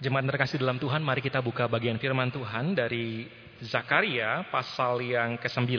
Jemaat 0.00 0.32
terkasih 0.32 0.64
dalam 0.64 0.80
Tuhan, 0.80 1.04
mari 1.04 1.20
kita 1.20 1.44
buka 1.44 1.68
bagian 1.68 2.00
firman 2.00 2.32
Tuhan 2.32 2.72
dari 2.72 3.28
Zakaria 3.60 4.48
pasal 4.48 5.04
yang 5.04 5.36
ke-9. 5.36 5.76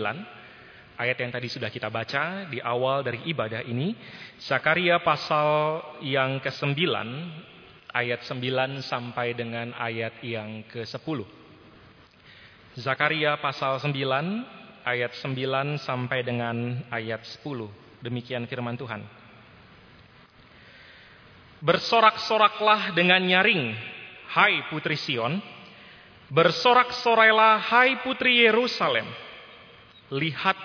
Ayat 0.93 1.17
yang 1.25 1.33
tadi 1.33 1.49
sudah 1.49 1.73
kita 1.73 1.89
baca 1.89 2.45
di 2.45 2.61
awal 2.61 3.01
dari 3.01 3.17
ibadah 3.25 3.65
ini. 3.65 3.97
Zakaria 4.37 5.01
pasal 5.01 5.81
yang 6.05 6.37
ke-9, 6.37 6.77
ayat 7.89 8.21
9 8.21 8.85
sampai 8.85 9.33
dengan 9.33 9.73
ayat 9.73 10.13
yang 10.21 10.69
ke-10. 10.69 11.25
Zakaria 12.77 13.41
pasal 13.41 13.81
9, 13.81 13.89
ayat 14.85 15.17
9 15.17 15.81
sampai 15.81 16.21
dengan 16.21 16.77
ayat 16.93 17.25
10. 17.25 18.05
Demikian 18.05 18.45
firman 18.45 18.77
Tuhan. 18.77 19.01
Bersorak-soraklah 21.65 22.93
dengan 22.93 23.25
nyaring 23.25 23.90
hai 24.31 24.67
putri 24.71 24.95
Sion, 24.95 25.39
bersorak-sorailah 26.31 27.59
hai 27.59 27.99
putri 27.99 28.47
Yerusalem. 28.47 29.07
Lihat, 30.11 30.59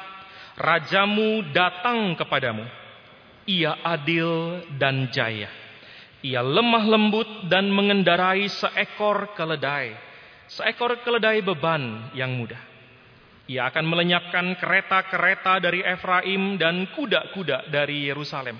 rajamu 0.59 1.51
datang 1.51 2.15
kepadamu. 2.15 2.67
Ia 3.47 3.79
adil 3.83 4.63
dan 4.79 5.11
jaya. 5.15 5.51
Ia 6.23 6.43
lemah 6.43 6.85
lembut 6.87 7.47
dan 7.47 7.71
mengendarai 7.71 8.51
seekor 8.51 9.35
keledai. 9.39 9.95
Seekor 10.51 10.99
keledai 11.03 11.43
beban 11.43 12.11
yang 12.15 12.35
mudah. 12.35 12.59
Ia 13.47 13.71
akan 13.71 13.87
melenyapkan 13.87 14.59
kereta-kereta 14.59 15.63
dari 15.63 15.79
Efraim 15.79 16.59
dan 16.59 16.91
kuda-kuda 16.91 17.71
dari 17.71 18.11
Yerusalem. 18.11 18.59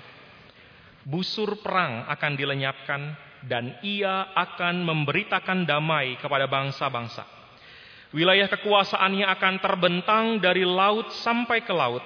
Busur 1.03 1.59
perang 1.59 2.07
akan 2.07 2.31
dilenyapkan 2.39 3.26
dan 3.45 3.77
ia 3.85 4.33
akan 4.33 4.81
memberitakan 4.81 5.67
damai 5.67 6.17
kepada 6.17 6.49
bangsa-bangsa. 6.49 7.27
Wilayah 8.15 8.47
kekuasaannya 8.47 9.27
akan 9.27 9.53
terbentang 9.59 10.25
dari 10.39 10.63
laut 10.63 11.11
sampai 11.21 11.61
ke 11.61 11.73
laut 11.75 12.01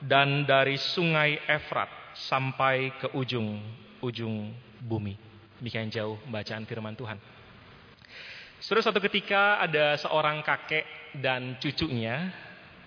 dan 0.00 0.48
dari 0.48 0.80
sungai 0.80 1.36
Efrat 1.44 1.86
sampai 2.16 2.90
ke 2.96 3.12
ujung-ujung 3.12 4.50
bumi. 4.80 5.14
Demikian 5.60 5.92
jauh 5.92 6.16
bacaan 6.32 6.64
firman 6.64 6.96
Tuhan. 6.96 7.20
Sudah 8.64 8.80
suatu 8.80 8.96
ketika 9.04 9.60
ada 9.60 10.00
seorang 10.00 10.40
kakek 10.40 10.88
dan 11.20 11.60
cucunya, 11.60 12.32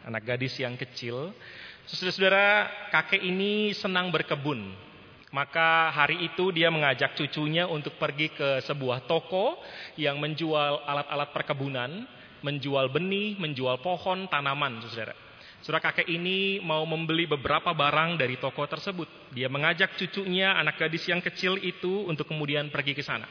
anak 0.01 0.25
gadis 0.25 0.57
yang 0.57 0.73
kecil. 0.73 1.29
Saudara-saudara, 1.85 2.67
kakek 2.89 3.21
ini 3.21 3.71
senang 3.77 4.09
berkebun 4.09 4.86
maka 5.35 5.91
hari 5.91 6.23
itu 6.23 6.55
dia 6.55 6.71
mengajak 6.71 7.11
cucunya 7.19 7.67
untuk 7.67 7.99
pergi 7.99 8.31
ke 8.31 8.63
sebuah 8.63 9.03
toko 9.11 9.59
yang 9.99 10.15
menjual 10.23 10.87
alat-alat 10.87 11.29
perkebunan, 11.35 11.91
menjual 12.39 12.87
benih, 12.87 13.35
menjual 13.35 13.83
pohon, 13.83 14.31
tanaman, 14.31 14.79
saudara. 14.87 15.11
Saudara 15.59 15.91
kakek 15.91 16.07
ini 16.07 16.63
mau 16.63 16.87
membeli 16.87 17.27
beberapa 17.27 17.75
barang 17.75 18.15
dari 18.15 18.39
toko 18.39 18.63
tersebut. 18.69 19.35
Dia 19.35 19.51
mengajak 19.51 19.99
cucunya, 19.99 20.55
anak 20.55 20.79
gadis 20.79 21.03
yang 21.11 21.19
kecil 21.19 21.59
itu 21.59 22.07
untuk 22.07 22.29
kemudian 22.29 22.71
pergi 22.71 22.95
ke 22.95 23.03
sana. 23.03 23.27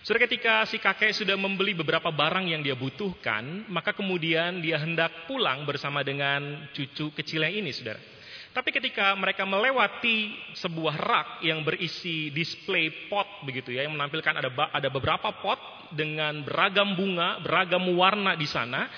Saudara 0.00 0.24
ketika 0.24 0.64
si 0.64 0.80
kakek 0.80 1.12
sudah 1.12 1.36
membeli 1.36 1.76
beberapa 1.76 2.08
barang 2.08 2.48
yang 2.48 2.64
dia 2.64 2.72
butuhkan, 2.72 3.68
maka 3.68 3.92
kemudian 3.92 4.64
dia 4.64 4.80
hendak 4.80 5.28
pulang 5.28 5.68
bersama 5.68 6.00
dengan 6.00 6.70
cucu 6.72 7.12
kecilnya 7.12 7.52
ini, 7.52 7.68
saudara. 7.74 8.00
Tapi 8.48 8.72
ketika 8.72 9.12
mereka 9.14 9.44
melewati 9.44 10.34
sebuah 10.56 10.96
rak 10.96 11.28
yang 11.44 11.62
berisi 11.62 12.32
display 12.32 13.08
pot 13.12 13.26
begitu 13.44 13.70
ya, 13.70 13.84
yang 13.84 13.94
menampilkan 13.94 14.34
ada 14.34 14.50
ada 14.50 14.88
beberapa 14.88 15.30
pot 15.38 15.60
dengan 15.92 16.44
beragam 16.44 16.96
bunga, 16.96 17.40
beragam 17.44 17.84
warna 17.96 18.36
di 18.36 18.48
sana, 18.48 18.88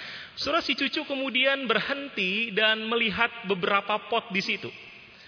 Surah 0.40 0.64
si 0.64 0.72
cucu 0.72 1.04
kemudian 1.04 1.68
berhenti 1.68 2.48
dan 2.56 2.88
melihat 2.88 3.28
beberapa 3.44 4.00
pot 4.08 4.32
di 4.32 4.40
situ. 4.40 4.72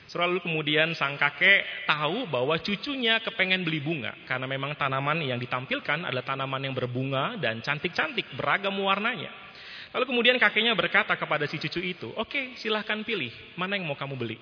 Selalu 0.08 0.40
kemudian 0.40 0.96
sang 0.96 1.20
kakek 1.20 1.84
tahu 1.84 2.32
bahwa 2.32 2.56
cucunya 2.56 3.20
kepengen 3.20 3.60
beli 3.60 3.84
bunga 3.84 4.16
karena 4.24 4.48
memang 4.48 4.72
tanaman 4.72 5.20
yang 5.20 5.36
ditampilkan 5.36 6.08
adalah 6.08 6.24
tanaman 6.24 6.64
yang 6.64 6.72
berbunga 6.72 7.36
dan 7.36 7.60
cantik-cantik, 7.60 8.24
beragam 8.40 8.72
warnanya. 8.80 9.28
Lalu 9.92 10.04
kemudian 10.08 10.36
kakeknya 10.40 10.72
berkata 10.72 11.12
kepada 11.14 11.44
si 11.44 11.60
cucu 11.60 11.80
itu, 11.84 12.08
oke 12.16 12.32
okay, 12.32 12.44
silahkan 12.56 13.04
pilih, 13.04 13.32
mana 13.60 13.76
yang 13.76 13.84
mau 13.84 13.96
kamu 13.96 14.16
beli. 14.16 14.40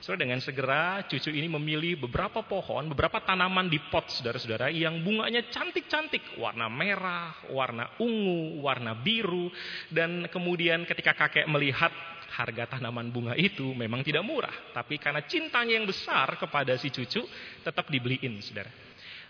So 0.00 0.16
dengan 0.16 0.40
segera 0.40 1.04
cucu 1.04 1.28
ini 1.28 1.44
memilih 1.44 2.08
beberapa 2.08 2.40
pohon, 2.40 2.88
beberapa 2.88 3.20
tanaman 3.20 3.68
di 3.68 3.76
pot 3.92 4.08
saudara-saudara 4.08 4.72
yang 4.72 5.04
bunganya 5.04 5.44
cantik-cantik. 5.52 6.40
Warna 6.40 6.72
merah, 6.72 7.36
warna 7.52 7.84
ungu, 8.00 8.64
warna 8.64 8.96
biru. 8.96 9.52
Dan 9.92 10.24
kemudian 10.32 10.88
ketika 10.88 11.12
kakek 11.12 11.44
melihat 11.44 11.92
harga 12.32 12.76
tanaman 12.76 13.12
bunga 13.12 13.36
itu 13.36 13.76
memang 13.76 14.00
tidak 14.00 14.24
murah. 14.24 14.72
Tapi 14.72 14.96
karena 14.96 15.20
cintanya 15.28 15.76
yang 15.76 15.84
besar 15.84 16.32
kepada 16.40 16.80
si 16.80 16.88
cucu 16.88 17.20
tetap 17.60 17.84
dibeliin 17.92 18.40
saudara. 18.40 18.72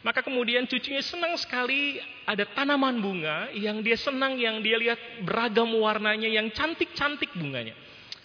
Maka 0.01 0.25
kemudian 0.25 0.65
cucunya 0.65 1.05
senang 1.05 1.37
sekali 1.37 2.01
ada 2.25 2.49
tanaman 2.57 3.05
bunga 3.05 3.53
yang 3.53 3.85
dia 3.85 4.01
senang, 4.01 4.41
yang 4.41 4.65
dia 4.65 4.81
lihat 4.81 4.97
beragam 5.29 5.69
warnanya, 5.77 6.25
yang 6.25 6.49
cantik-cantik 6.57 7.37
bunganya. 7.37 7.77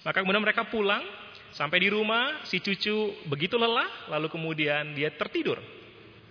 Maka 0.07 0.23
kemudian 0.23 0.39
mereka 0.39 0.63
pulang, 0.71 1.03
sampai 1.51 1.83
di 1.83 1.91
rumah, 1.91 2.47
si 2.47 2.63
cucu 2.63 3.27
begitu 3.27 3.59
lelah, 3.59 4.07
lalu 4.07 4.31
kemudian 4.31 4.95
dia 4.95 5.11
tertidur 5.11 5.59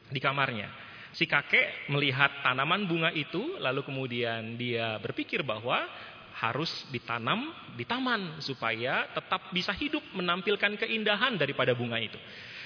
di 0.09 0.17
kamarnya. 0.17 0.73
Si 1.13 1.29
kakek 1.29 1.93
melihat 1.93 2.41
tanaman 2.41 2.89
bunga 2.89 3.13
itu, 3.13 3.61
lalu 3.61 3.85
kemudian 3.85 4.57
dia 4.57 4.97
berpikir 4.97 5.45
bahwa 5.45 5.85
harus 6.41 6.89
ditanam 6.91 7.53
di 7.79 7.85
taman 7.87 8.41
supaya 8.43 9.07
tetap 9.13 9.53
bisa 9.55 9.71
hidup 9.77 10.03
menampilkan 10.17 10.75
keindahan 10.81 11.37
daripada 11.37 11.77
bunga 11.77 12.01
itu. 12.01 12.19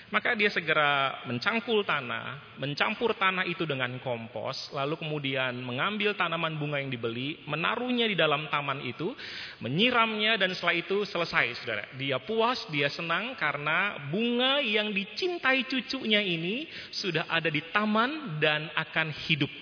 Maka 0.09 0.33
dia 0.33 0.49
segera 0.49 1.21
mencangkul 1.29 1.85
tanah, 1.85 2.57
mencampur 2.57 3.13
tanah 3.13 3.45
itu 3.45 3.69
dengan 3.69 3.93
kompos, 4.01 4.73
lalu 4.73 4.97
kemudian 4.97 5.53
mengambil 5.61 6.17
tanaman 6.17 6.57
bunga 6.57 6.81
yang 6.81 6.89
dibeli, 6.89 7.45
menaruhnya 7.45 8.09
di 8.09 8.17
dalam 8.17 8.49
taman 8.49 8.81
itu, 8.89 9.13
menyiramnya 9.61 10.41
dan 10.41 10.57
setelah 10.57 10.81
itu 10.81 11.05
selesai, 11.05 11.61
saudara. 11.61 11.85
Dia 12.01 12.17
puas, 12.25 12.65
dia 12.73 12.89
senang 12.89 13.37
karena 13.37 14.01
bunga 14.09 14.65
yang 14.65 14.97
dicintai 14.97 15.69
cucunya 15.69 16.25
ini 16.25 16.65
sudah 16.89 17.29
ada 17.29 17.53
di 17.53 17.61
taman 17.69 18.41
dan 18.41 18.73
akan 18.81 19.13
hidup. 19.29 19.53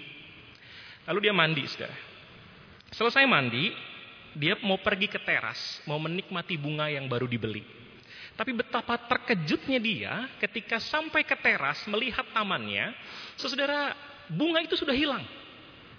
Lalu 1.11 1.27
dia 1.27 1.35
mandi, 1.35 1.67
saudara. 1.67 1.97
Selesai 2.95 3.27
mandi, 3.27 3.75
dia 4.39 4.55
mau 4.63 4.79
pergi 4.79 5.11
ke 5.11 5.19
teras, 5.19 5.83
mau 5.91 5.99
menikmati 5.99 6.55
bunga 6.55 6.87
yang 6.87 7.11
baru 7.11 7.27
dibeli. 7.27 7.86
Tapi 8.37 8.53
betapa 8.53 9.01
terkejutnya 9.09 9.81
dia 9.81 10.15
ketika 10.37 10.77
sampai 10.77 11.25
ke 11.25 11.33
teras 11.41 11.81
melihat 11.89 12.29
tamannya, 12.37 12.93
saudara 13.41 13.97
bunga 14.29 14.61
itu 14.61 14.77
sudah 14.77 14.93
hilang. 14.93 15.25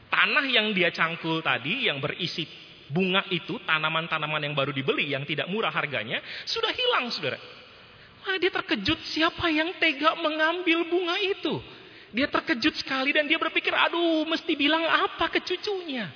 Tanah 0.07 0.45
yang 0.45 0.69
dia 0.71 0.93
cangkul 0.93 1.41
tadi 1.41 1.89
yang 1.89 1.97
berisi 1.97 2.45
bunga 2.93 3.25
itu, 3.33 3.57
tanaman-tanaman 3.65 4.39
yang 4.39 4.53
baru 4.53 4.69
dibeli 4.69 5.11
yang 5.11 5.25
tidak 5.25 5.49
murah 5.49 5.73
harganya, 5.73 6.21
sudah 6.45 6.69
hilang 6.71 7.09
saudara. 7.09 7.41
Wah, 8.23 8.37
dia 8.37 8.53
terkejut 8.53 9.01
siapa 9.01 9.49
yang 9.49 9.73
tega 9.81 10.13
mengambil 10.21 10.85
bunga 10.87 11.17
itu. 11.17 11.57
Dia 12.13 12.29
terkejut 12.29 12.79
sekali 12.79 13.11
dan 13.11 13.25
dia 13.25 13.41
berpikir, 13.41 13.73
aduh 13.73 14.23
mesti 14.29 14.53
bilang 14.53 14.85
apa 14.85 15.27
ke 15.33 15.41
cucunya. 15.43 16.07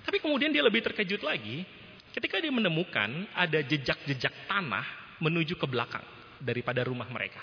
Tapi 0.00 0.16
kemudian 0.18 0.48
dia 0.50 0.64
lebih 0.64 0.80
terkejut 0.80 1.20
lagi 1.20 1.62
ketika 2.10 2.40
dia 2.42 2.50
menemukan 2.50 3.28
ada 3.36 3.62
jejak-jejak 3.62 4.50
tanah 4.50 4.99
menuju 5.20 5.56
ke 5.56 5.66
belakang 5.68 6.04
daripada 6.40 6.82
rumah 6.82 7.06
mereka. 7.12 7.40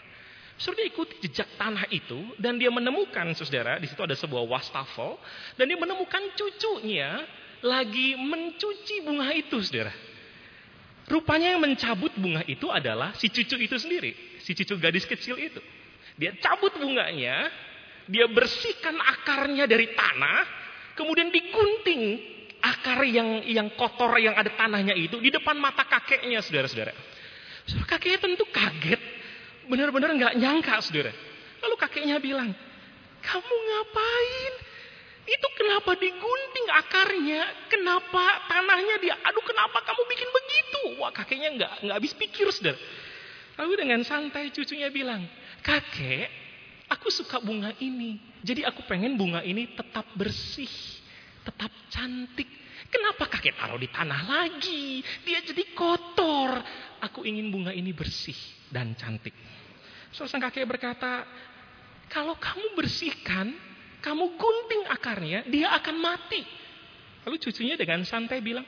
Saudara 0.57 0.89
ikuti 0.89 1.21
jejak 1.21 1.53
tanah 1.53 1.85
itu 1.93 2.17
dan 2.41 2.57
dia 2.57 2.73
menemukan 2.73 3.29
saudara 3.37 3.77
di 3.77 3.85
situ 3.85 4.01
ada 4.01 4.17
sebuah 4.17 4.41
wastafel 4.49 5.21
dan 5.53 5.69
dia 5.69 5.77
menemukan 5.77 6.33
cucunya 6.33 7.21
lagi 7.61 8.17
mencuci 8.17 9.05
bunga 9.05 9.37
itu 9.37 9.61
saudara. 9.61 9.93
Rupanya 11.07 11.55
yang 11.55 11.61
mencabut 11.63 12.11
bunga 12.17 12.43
itu 12.49 12.67
adalah 12.67 13.15
si 13.15 13.31
cucu 13.31 13.55
itu 13.55 13.77
sendiri, 13.79 14.11
si 14.43 14.51
cucu 14.51 14.75
gadis 14.75 15.07
kecil 15.07 15.39
itu. 15.39 15.61
Dia 16.19 16.35
cabut 16.41 16.75
bunganya, 16.75 17.47
dia 18.09 18.25
bersihkan 18.27 18.97
akarnya 18.97 19.69
dari 19.69 19.95
tanah, 19.95 20.43
kemudian 20.99 21.31
digunting 21.31 22.19
akar 22.59 23.05
yang 23.07 23.45
yang 23.45 23.71
kotor 23.77 24.17
yang 24.19 24.35
ada 24.35 24.51
tanahnya 24.57 24.97
itu 24.97 25.21
di 25.21 25.31
depan 25.31 25.55
mata 25.61 25.85
kakeknya 25.87 26.43
saudara-saudara. 26.43 26.91
Saudara 27.67 27.87
kakeknya 27.97 28.19
tentu 28.23 28.45
kaget. 28.49 29.01
Benar-benar 29.67 30.15
nggak 30.15 30.33
nyangka 30.39 30.79
saudara. 30.79 31.11
Lalu 31.59 31.75
kakeknya 31.75 32.17
bilang, 32.23 32.49
kamu 33.19 33.55
ngapain? 33.67 34.53
Itu 35.27 35.47
kenapa 35.59 35.91
digunting 35.99 36.67
akarnya? 36.71 37.41
Kenapa 37.67 38.47
tanahnya 38.47 38.95
dia? 39.03 39.15
Aduh 39.27 39.43
kenapa 39.43 39.83
kamu 39.83 40.01
bikin 40.07 40.29
begitu? 40.31 40.81
Wah 41.03 41.11
kakeknya 41.11 41.49
nggak 41.59 41.71
nggak 41.83 41.95
habis 41.99 42.15
pikir 42.15 42.47
saudara. 42.55 42.79
Lalu 43.59 43.73
dengan 43.83 43.99
santai 44.07 44.53
cucunya 44.53 44.87
bilang, 44.87 45.27
kakek, 45.65 46.47
Aku 46.87 47.11
suka 47.11 47.43
bunga 47.43 47.75
ini. 47.83 48.15
Jadi 48.39 48.63
aku 48.63 48.87
pengen 48.87 49.19
bunga 49.19 49.43
ini 49.43 49.75
tetap 49.75 50.07
bersih, 50.15 50.71
tetap 51.43 51.71
cantik. 51.91 52.47
Kenapa 52.87 53.27
kakek 53.27 53.59
taruh 53.59 53.75
di 53.75 53.91
tanah 53.91 54.23
lagi? 54.23 55.03
Dia 55.27 55.43
jadi 55.43 55.75
kotor. 55.75 56.63
Aku 57.17 57.25
ingin 57.25 57.49
bunga 57.49 57.73
ini 57.73 57.97
bersih 57.97 58.37
dan 58.69 58.93
cantik. 58.93 59.33
Seorang 60.13 60.37
kakek 60.37 60.69
berkata, 60.69 61.25
kalau 62.13 62.37
kamu 62.37 62.77
bersihkan, 62.77 63.57
kamu 64.05 64.37
gunting 64.37 64.85
akarnya, 64.85 65.41
dia 65.49 65.73
akan 65.81 65.97
mati. 65.97 66.45
Lalu 67.25 67.41
cucunya 67.41 67.73
dengan 67.73 68.05
santai 68.05 68.37
bilang, 68.37 68.61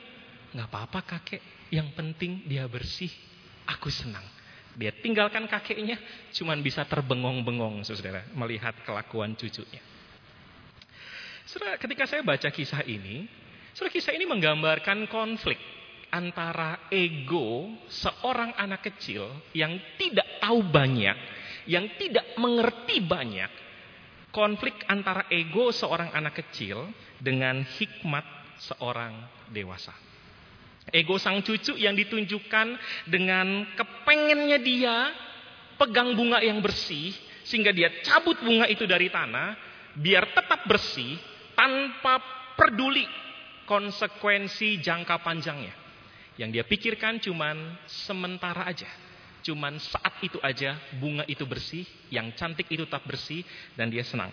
nggak 0.50 0.66
apa-apa 0.66 0.98
kakek, 1.06 1.70
yang 1.70 1.94
penting 1.94 2.42
dia 2.50 2.66
bersih, 2.66 3.14
aku 3.70 3.86
senang. 3.86 4.26
Dia 4.74 4.98
tinggalkan 4.98 5.46
kakeknya, 5.46 6.02
cuman 6.34 6.58
bisa 6.58 6.82
terbengong-bengong, 6.90 7.86
saudara, 7.86 8.26
melihat 8.34 8.74
kelakuan 8.82 9.38
cucunya. 9.38 9.78
Saudara, 11.46 11.78
ketika 11.78 12.02
saya 12.10 12.26
baca 12.26 12.50
kisah 12.50 12.82
ini, 12.82 13.30
saudara 13.78 13.94
kisah 13.94 14.10
ini 14.10 14.26
menggambarkan 14.26 15.06
konflik 15.06 15.78
antara 16.10 16.90
ego 16.90 17.70
seorang 17.86 18.54
anak 18.58 18.90
kecil 18.90 19.30
yang 19.54 19.78
tidak 19.96 20.26
tahu 20.42 20.66
banyak, 20.66 21.16
yang 21.70 21.86
tidak 21.96 22.26
mengerti 22.36 23.02
banyak, 23.02 23.50
konflik 24.34 24.74
antara 24.90 25.30
ego 25.30 25.70
seorang 25.70 26.10
anak 26.14 26.42
kecil 26.42 26.90
dengan 27.18 27.62
hikmat 27.62 28.26
seorang 28.58 29.14
dewasa. 29.50 29.94
Ego 30.90 31.22
sang 31.22 31.46
cucu 31.46 31.78
yang 31.78 31.94
ditunjukkan 31.94 32.74
dengan 33.06 33.68
kepengennya 33.78 34.58
dia 34.58 34.96
pegang 35.78 36.18
bunga 36.18 36.42
yang 36.42 36.58
bersih 36.58 37.14
sehingga 37.46 37.70
dia 37.70 38.02
cabut 38.02 38.36
bunga 38.42 38.66
itu 38.66 38.84
dari 38.84 39.06
tanah 39.06 39.54
biar 39.94 40.34
tetap 40.34 40.66
bersih 40.66 41.14
tanpa 41.54 42.18
peduli 42.58 43.06
konsekuensi 43.70 44.82
jangka 44.82 45.22
panjangnya. 45.22 45.79
Yang 46.40 46.50
dia 46.56 46.64
pikirkan 46.64 47.20
cuman 47.20 47.76
sementara 47.84 48.64
aja. 48.64 48.88
Cuman 49.44 49.76
saat 49.76 50.24
itu 50.24 50.40
aja 50.40 50.72
bunga 50.96 51.28
itu 51.28 51.44
bersih, 51.44 51.84
yang 52.08 52.32
cantik 52.32 52.64
itu 52.72 52.88
tetap 52.88 53.04
bersih 53.04 53.44
dan 53.76 53.92
dia 53.92 54.00
senang. 54.00 54.32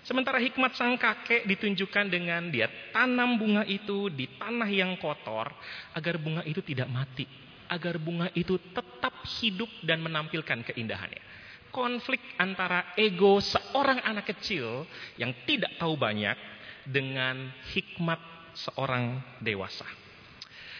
Sementara 0.00 0.40
hikmat 0.40 0.72
sang 0.78 0.96
kakek 0.96 1.44
ditunjukkan 1.44 2.08
dengan 2.08 2.48
dia 2.48 2.72
tanam 2.94 3.36
bunga 3.36 3.68
itu 3.68 4.08
di 4.08 4.38
tanah 4.40 4.70
yang 4.70 4.96
kotor 4.96 5.52
agar 5.92 6.16
bunga 6.16 6.40
itu 6.48 6.64
tidak 6.64 6.88
mati, 6.88 7.28
agar 7.68 8.00
bunga 8.00 8.32
itu 8.32 8.56
tetap 8.72 9.12
hidup 9.42 9.68
dan 9.84 10.00
menampilkan 10.00 10.64
keindahannya. 10.72 11.20
Konflik 11.68 12.22
antara 12.40 12.96
ego 12.96 13.42
seorang 13.44 14.00
anak 14.00 14.32
kecil 14.32 14.88
yang 15.20 15.36
tidak 15.44 15.76
tahu 15.76 15.98
banyak 16.00 16.38
dengan 16.86 17.52
hikmat 17.74 18.22
seorang 18.56 19.20
dewasa. 19.44 20.05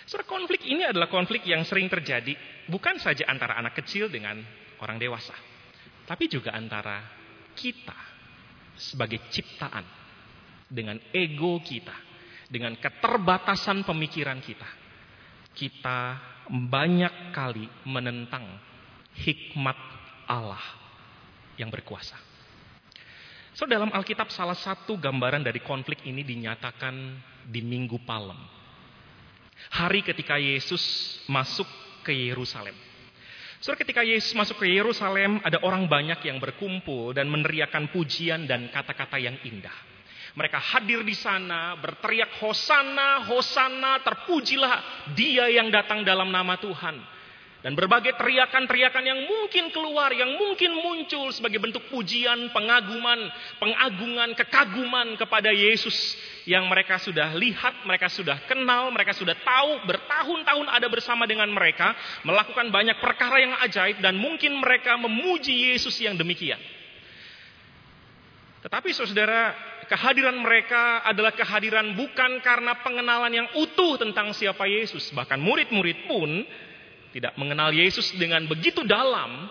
Seorang 0.07 0.31
konflik 0.31 0.63
ini 0.63 0.87
adalah 0.87 1.11
konflik 1.11 1.43
yang 1.43 1.67
sering 1.67 1.91
terjadi 1.91 2.31
bukan 2.71 3.03
saja 3.03 3.27
antara 3.27 3.59
anak 3.59 3.75
kecil 3.83 4.07
dengan 4.07 4.39
orang 4.79 5.03
dewasa, 5.03 5.35
tapi 6.07 6.31
juga 6.31 6.55
antara 6.55 7.03
kita 7.59 7.99
sebagai 8.79 9.27
ciptaan 9.35 9.83
dengan 10.71 10.95
ego 11.11 11.59
kita, 11.59 11.95
dengan 12.47 12.79
keterbatasan 12.79 13.83
pemikiran 13.83 14.39
kita. 14.39 14.69
Kita 15.57 15.99
banyak 16.47 17.35
kali 17.35 17.67
menentang 17.91 18.47
hikmat 19.19 19.79
Allah 20.31 20.63
yang 21.59 21.73
berkuasa. 21.73 22.15
So 23.57 23.65
dalam 23.65 23.89
Alkitab 23.89 24.29
salah 24.29 24.55
satu 24.55 25.01
gambaran 25.01 25.41
dari 25.41 25.65
konflik 25.65 26.05
ini 26.05 26.21
dinyatakan 26.21 26.95
di 27.49 27.65
Minggu 27.65 28.05
Palem. 28.05 28.56
Hari 29.73 30.01
ketika 30.07 30.39
Yesus 30.39 30.83
masuk 31.27 31.67
ke 32.07 32.15
Yerusalem. 32.15 32.75
Saudara 33.59 33.83
ketika 33.83 34.05
Yesus 34.05 34.37
masuk 34.37 34.63
ke 34.63 34.69
Yerusalem, 34.69 35.41
ada 35.43 35.59
orang 35.65 35.89
banyak 35.89 36.23
yang 36.23 36.39
berkumpul 36.39 37.17
dan 37.17 37.27
meneriakan 37.27 37.89
pujian 37.91 38.45
dan 38.45 38.69
kata-kata 38.69 39.17
yang 39.17 39.35
indah. 39.43 39.75
Mereka 40.37 40.61
hadir 40.61 41.01
di 41.01 41.17
sana, 41.17 41.81
berteriak 41.81 42.37
hosana, 42.45 43.25
hosana, 43.25 44.05
terpujilah 44.05 45.09
dia 45.17 45.49
yang 45.49 45.73
datang 45.73 46.05
dalam 46.05 46.29
nama 46.29 46.61
Tuhan. 46.61 47.16
Dan 47.65 47.73
berbagai 47.73 48.15
teriakan-teriakan 48.21 49.05
yang 49.05 49.21
mungkin 49.25 49.73
keluar, 49.73 50.13
yang 50.13 50.37
mungkin 50.37 50.77
muncul 50.77 51.33
sebagai 51.33 51.57
bentuk 51.57 51.89
pujian, 51.89 52.53
pengaguman, 52.53 53.33
pengagungan, 53.57 54.37
kekaguman 54.37 55.17
kepada 55.17 55.51
Yesus 55.51 56.15
yang 56.45 56.69
mereka 56.69 57.01
sudah 57.01 57.33
lihat, 57.33 57.83
mereka 57.89 58.13
sudah 58.13 58.45
kenal, 58.45 58.93
mereka 58.93 59.17
sudah 59.17 59.35
tahu, 59.41 59.89
bertahun-tahun 59.89 60.69
ada 60.69 60.87
bersama 60.93 61.25
dengan 61.25 61.49
mereka, 61.49 61.97
melakukan 62.29 62.69
banyak 62.69 63.01
perkara 63.01 63.41
yang 63.41 63.55
ajaib 63.65 63.99
dan 64.05 64.21
mungkin 64.21 64.61
mereka 64.61 64.95
memuji 65.01 65.73
Yesus 65.73 65.97
yang 65.99 66.15
demikian. 66.15 66.61
Tetapi 68.63 68.91
saudara, 68.93 69.55
kehadiran 69.87 70.37
mereka 70.43 71.07
adalah 71.07 71.31
kehadiran 71.33 71.95
bukan 71.95 72.43
karena 72.43 72.79
pengenalan 72.83 73.33
yang 73.33 73.49
utuh 73.59 73.95
tentang 73.95 74.35
siapa 74.35 74.67
Yesus. 74.67 75.15
Bahkan 75.15 75.39
murid-murid 75.39 76.11
pun 76.11 76.43
tidak 77.15 77.35
mengenal 77.39 77.71
Yesus 77.71 78.15
dengan 78.17 78.47
begitu 78.47 78.83
dalam 78.83 79.51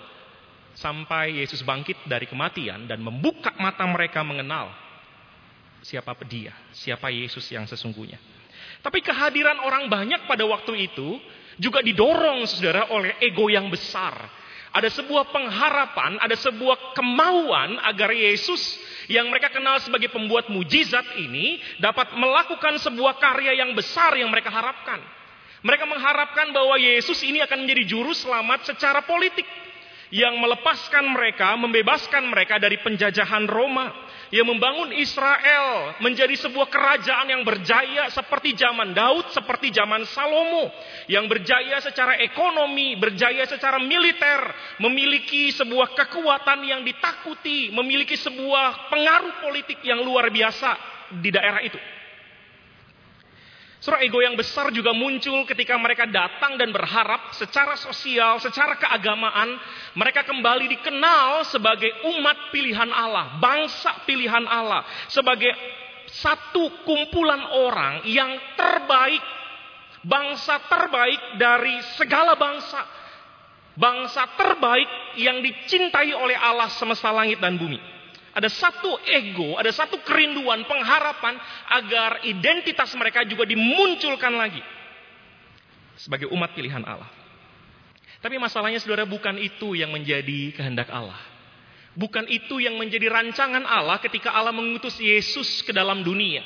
sampai 0.76 1.40
Yesus 1.40 1.64
bangkit 1.64 2.04
dari 2.06 2.28
kematian 2.28 2.86
dan 2.86 3.00
membuka 3.00 3.56
mata 3.56 3.88
mereka 3.88 4.22
mengenal 4.22 4.72
siapa 5.86 6.12
dia, 6.28 6.52
siapa 6.76 7.08
Yesus 7.14 7.46
yang 7.54 7.64
sesungguhnya. 7.70 8.18
Tapi 8.82 9.02
kehadiran 9.02 9.62
orang 9.62 9.90
banyak 9.90 10.26
pada 10.26 10.46
waktu 10.46 10.90
itu 10.90 11.18
juga 11.62 11.80
didorong 11.86 12.44
saudara 12.50 12.92
oleh 12.92 13.16
ego 13.22 13.48
yang 13.48 13.70
besar. 13.72 14.14
Ada 14.76 14.92
sebuah 14.92 15.32
pengharapan, 15.32 16.20
ada 16.20 16.36
sebuah 16.36 16.92
kemauan 17.00 17.80
agar 17.80 18.12
Yesus 18.12 18.60
yang 19.08 19.32
mereka 19.32 19.48
kenal 19.48 19.80
sebagai 19.80 20.12
pembuat 20.12 20.52
mujizat 20.52 21.16
ini 21.16 21.64
dapat 21.80 22.12
melakukan 22.20 22.76
sebuah 22.84 23.16
karya 23.16 23.64
yang 23.64 23.72
besar 23.72 24.12
yang 24.20 24.28
mereka 24.28 24.52
harapkan. 24.52 25.00
Mereka 25.66 25.90
mengharapkan 25.90 26.54
bahwa 26.54 26.78
Yesus 26.78 27.26
ini 27.26 27.42
akan 27.42 27.66
menjadi 27.66 27.90
juru 27.90 28.14
selamat 28.14 28.70
secara 28.70 29.02
politik. 29.02 29.50
Yang 30.14 30.38
melepaskan 30.38 31.10
mereka, 31.10 31.58
membebaskan 31.58 32.30
mereka 32.30 32.62
dari 32.62 32.78
penjajahan 32.78 33.50
Roma, 33.50 33.90
yang 34.30 34.46
membangun 34.46 34.94
Israel 34.94 35.98
menjadi 35.98 36.38
sebuah 36.38 36.70
kerajaan 36.70 37.34
yang 37.34 37.42
berjaya 37.42 38.14
seperti 38.14 38.54
zaman 38.54 38.94
Daud, 38.94 39.34
seperti 39.34 39.74
zaman 39.74 40.06
Salomo, 40.06 40.70
yang 41.10 41.26
berjaya 41.26 41.82
secara 41.82 42.22
ekonomi, 42.22 42.94
berjaya 43.02 43.50
secara 43.50 43.82
militer, 43.82 44.46
memiliki 44.86 45.50
sebuah 45.50 45.98
kekuatan 45.98 46.62
yang 46.62 46.86
ditakuti, 46.86 47.74
memiliki 47.74 48.14
sebuah 48.14 48.94
pengaruh 48.94 49.42
politik 49.42 49.82
yang 49.82 50.06
luar 50.06 50.30
biasa 50.30 50.78
di 51.18 51.34
daerah 51.34 51.66
itu. 51.66 51.82
Surah 53.86 54.02
ego 54.02 54.18
yang 54.18 54.34
besar 54.34 54.74
juga 54.74 54.98
muncul 54.98 55.46
ketika 55.46 55.78
mereka 55.78 56.10
datang 56.10 56.58
dan 56.58 56.74
berharap 56.74 57.38
secara 57.38 57.78
sosial, 57.78 58.42
secara 58.42 58.82
keagamaan, 58.82 59.62
mereka 59.94 60.26
kembali 60.26 60.66
dikenal 60.74 61.46
sebagai 61.46 61.94
umat 62.18 62.50
pilihan 62.50 62.90
Allah, 62.90 63.38
bangsa 63.38 64.02
pilihan 64.10 64.42
Allah, 64.50 64.82
sebagai 65.06 65.54
satu 66.18 66.82
kumpulan 66.82 67.46
orang 67.62 68.10
yang 68.10 68.34
terbaik, 68.58 69.22
bangsa 70.02 70.66
terbaik 70.66 71.38
dari 71.38 71.78
segala 71.94 72.34
bangsa, 72.34 72.82
bangsa 73.78 74.34
terbaik 74.34 74.90
yang 75.22 75.46
dicintai 75.46 76.10
oleh 76.10 76.34
Allah 76.34 76.74
semesta 76.74 77.14
langit 77.14 77.38
dan 77.38 77.54
bumi. 77.54 77.95
Ada 78.36 78.52
satu 78.52 79.00
ego, 79.08 79.56
ada 79.56 79.72
satu 79.72 80.04
kerinduan, 80.04 80.68
pengharapan 80.68 81.40
agar 81.72 82.20
identitas 82.28 82.92
mereka 83.00 83.24
juga 83.24 83.48
dimunculkan 83.48 84.36
lagi 84.36 84.60
sebagai 85.96 86.28
umat 86.36 86.52
pilihan 86.52 86.84
Allah. 86.84 87.08
Tapi 88.20 88.36
masalahnya 88.36 88.84
saudara 88.84 89.08
bukan 89.08 89.40
itu 89.40 89.80
yang 89.80 89.96
menjadi 89.96 90.52
kehendak 90.52 90.92
Allah. 90.92 91.16
Bukan 91.96 92.28
itu 92.28 92.60
yang 92.60 92.76
menjadi 92.76 93.08
rancangan 93.08 93.64
Allah 93.64 94.04
ketika 94.04 94.36
Allah 94.36 94.52
mengutus 94.52 95.00
Yesus 95.00 95.64
ke 95.64 95.72
dalam 95.72 96.04
dunia. 96.04 96.44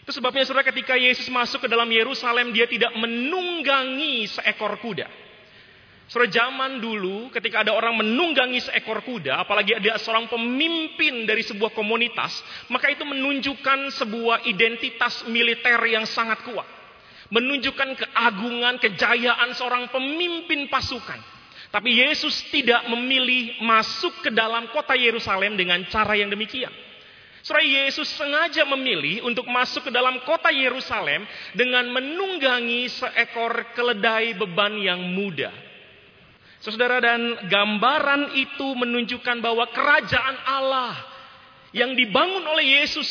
Itu 0.00 0.16
sebabnya 0.16 0.48
saudara 0.48 0.64
ketika 0.64 0.96
Yesus 0.96 1.28
masuk 1.28 1.62
ke 1.62 1.68
dalam 1.68 1.92
Yerusalem 1.92 2.56
dia 2.56 2.64
tidak 2.64 2.96
menunggangi 2.96 4.32
seekor 4.32 4.80
kuda. 4.80 5.06
Saudara 6.10 6.28
zaman 6.28 6.82
dulu 6.82 7.30
ketika 7.30 7.62
ada 7.62 7.72
orang 7.72 8.02
menunggangi 8.02 8.58
seekor 8.58 9.00
kuda, 9.06 9.38
apalagi 9.46 9.78
ada 9.78 9.96
seorang 9.96 10.26
pemimpin 10.26 11.24
dari 11.24 11.40
sebuah 11.46 11.72
komunitas, 11.72 12.42
maka 12.68 12.90
itu 12.90 13.06
menunjukkan 13.06 13.94
sebuah 13.96 14.44
identitas 14.44 15.24
militer 15.30 15.78
yang 15.88 16.04
sangat 16.04 16.42
kuat. 16.44 16.66
Menunjukkan 17.32 17.96
keagungan, 17.96 18.76
kejayaan 18.76 19.56
seorang 19.56 19.88
pemimpin 19.88 20.68
pasukan. 20.68 21.16
Tapi 21.72 22.04
Yesus 22.04 22.52
tidak 22.52 22.84
memilih 22.92 23.56
masuk 23.64 24.20
ke 24.20 24.28
dalam 24.28 24.68
kota 24.68 24.92
Yerusalem 24.92 25.56
dengan 25.56 25.80
cara 25.88 26.12
yang 26.12 26.28
demikian. 26.28 26.68
Saudara 27.40 27.64
Yesus 27.64 28.06
sengaja 28.12 28.68
memilih 28.68 29.24
untuk 29.24 29.48
masuk 29.48 29.88
ke 29.88 29.90
dalam 29.90 30.20
kota 30.28 30.52
Yerusalem 30.52 31.24
dengan 31.56 31.88
menunggangi 31.88 32.86
seekor 32.92 33.72
keledai 33.72 34.36
beban 34.36 34.76
yang 34.76 35.00
muda. 35.00 35.71
Saudara 36.62 37.02
dan 37.02 37.50
gambaran 37.50 38.38
itu 38.38 38.66
menunjukkan 38.78 39.42
bahwa 39.42 39.66
kerajaan 39.74 40.36
Allah 40.46 40.94
yang 41.74 41.98
dibangun 41.98 42.46
oleh 42.46 42.78
Yesus, 42.78 43.10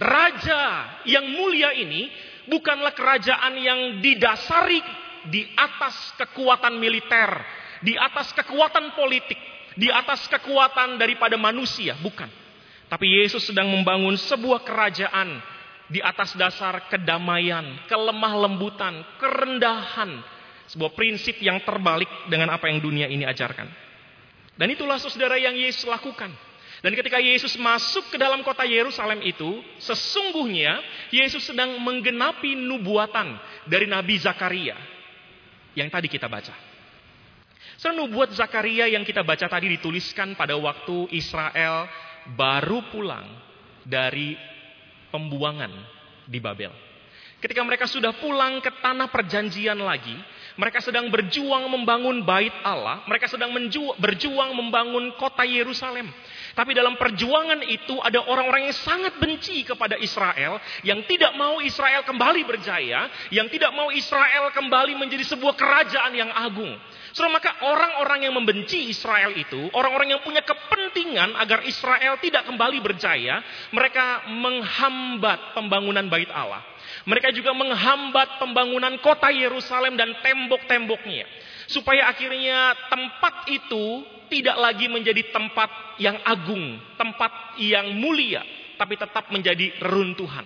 raja 0.00 0.96
yang 1.04 1.28
mulia 1.36 1.76
ini 1.76 2.08
bukanlah 2.48 2.96
kerajaan 2.96 3.52
yang 3.60 3.80
didasari 4.00 4.80
di 5.28 5.44
atas 5.60 6.16
kekuatan 6.16 6.80
militer, 6.80 7.28
di 7.84 7.92
atas 8.00 8.32
kekuatan 8.32 8.96
politik, 8.96 9.38
di 9.76 9.92
atas 9.92 10.24
kekuatan 10.32 10.96
daripada 10.96 11.36
manusia, 11.36 12.00
bukan. 12.00 12.32
Tapi 12.86 13.20
Yesus 13.20 13.50
sedang 13.50 13.68
membangun 13.68 14.16
sebuah 14.16 14.64
kerajaan 14.64 15.36
di 15.90 15.98
atas 16.00 16.32
dasar 16.38 16.86
kedamaian, 16.88 17.84
kelemah 17.90 18.34
lembutan, 18.46 19.04
kerendahan. 19.18 20.22
Sebuah 20.66 20.92
prinsip 20.98 21.38
yang 21.38 21.62
terbalik 21.62 22.08
dengan 22.26 22.50
apa 22.50 22.66
yang 22.66 22.82
dunia 22.82 23.06
ini 23.06 23.22
ajarkan. 23.22 23.68
Dan 24.56 24.68
itulah 24.72 24.96
saudara 24.98 25.36
yang 25.36 25.54
Yesus 25.54 25.86
lakukan. 25.86 26.32
Dan 26.84 26.92
ketika 26.92 27.16
Yesus 27.16 27.56
masuk 27.56 28.12
ke 28.12 28.16
dalam 28.20 28.44
kota 28.44 28.64
Yerusalem 28.64 29.24
itu, 29.24 29.64
sesungguhnya 29.80 30.80
Yesus 31.08 31.48
sedang 31.48 31.80
menggenapi 31.80 32.52
nubuatan 32.52 33.36
dari 33.64 33.88
Nabi 33.88 34.20
Zakaria 34.20 34.76
yang 35.72 35.88
tadi 35.88 36.08
kita 36.08 36.28
baca. 36.28 36.52
So, 37.76 37.92
nubuat 37.92 38.32
Zakaria 38.32 38.88
yang 38.88 39.04
kita 39.04 39.20
baca 39.20 39.44
tadi 39.48 39.68
dituliskan 39.76 40.32
pada 40.32 40.56
waktu 40.56 41.12
Israel 41.12 41.84
baru 42.32 42.88
pulang 42.88 43.28
dari 43.84 44.32
pembuangan 45.12 45.70
di 46.24 46.40
Babel. 46.40 46.72
Ketika 47.36 47.60
mereka 47.60 47.84
sudah 47.84 48.16
pulang 48.16 48.64
ke 48.64 48.72
tanah 48.80 49.12
perjanjian 49.12 49.76
lagi, 49.76 50.16
mereka 50.56 50.80
sedang 50.80 51.12
berjuang 51.12 51.68
membangun 51.68 52.24
bait 52.24 52.52
Allah, 52.64 53.04
mereka 53.04 53.28
sedang 53.28 53.52
berjuang 54.00 54.56
membangun 54.56 55.12
kota 55.20 55.44
Yerusalem. 55.44 56.08
Tapi 56.56 56.72
dalam 56.72 56.96
perjuangan 56.96 57.60
itu 57.68 58.00
ada 58.00 58.24
orang-orang 58.24 58.72
yang 58.72 58.76
sangat 58.80 59.20
benci 59.20 59.60
kepada 59.68 60.00
Israel, 60.00 60.56
yang 60.80 61.04
tidak 61.04 61.36
mau 61.36 61.60
Israel 61.60 62.00
kembali 62.08 62.48
berjaya, 62.48 63.12
yang 63.28 63.52
tidak 63.52 63.76
mau 63.76 63.92
Israel 63.92 64.48
kembali 64.56 64.96
menjadi 64.96 65.36
sebuah 65.36 65.52
kerajaan 65.52 66.16
yang 66.16 66.32
agung. 66.32 66.72
So, 67.12 67.24
maka 67.28 67.64
orang-orang 67.64 68.28
yang 68.28 68.36
membenci 68.36 68.92
Israel 68.92 69.32
itu, 69.36 69.72
orang-orang 69.72 70.16
yang 70.16 70.20
punya 70.24 70.44
kepentingan 70.44 71.36
agar 71.36 71.64
Israel 71.64 72.20
tidak 72.20 72.48
kembali 72.48 72.80
berjaya, 72.80 73.40
mereka 73.72 74.28
menghambat 74.32 75.56
pembangunan 75.56 76.08
bait 76.12 76.28
Allah. 76.32 76.60
Mereka 77.06 77.30
juga 77.30 77.54
menghambat 77.54 78.42
pembangunan 78.42 78.98
kota 78.98 79.30
Yerusalem 79.30 79.94
dan 79.94 80.10
tembok-temboknya. 80.26 81.26
Supaya 81.70 82.10
akhirnya 82.10 82.74
tempat 82.90 83.46
itu 83.46 84.02
tidak 84.26 84.58
lagi 84.58 84.90
menjadi 84.90 85.30
tempat 85.30 85.70
yang 86.02 86.18
agung, 86.26 86.82
tempat 86.98 87.58
yang 87.62 87.94
mulia, 87.94 88.42
tapi 88.74 88.98
tetap 88.98 89.30
menjadi 89.30 89.78
reruntuhan. 89.78 90.42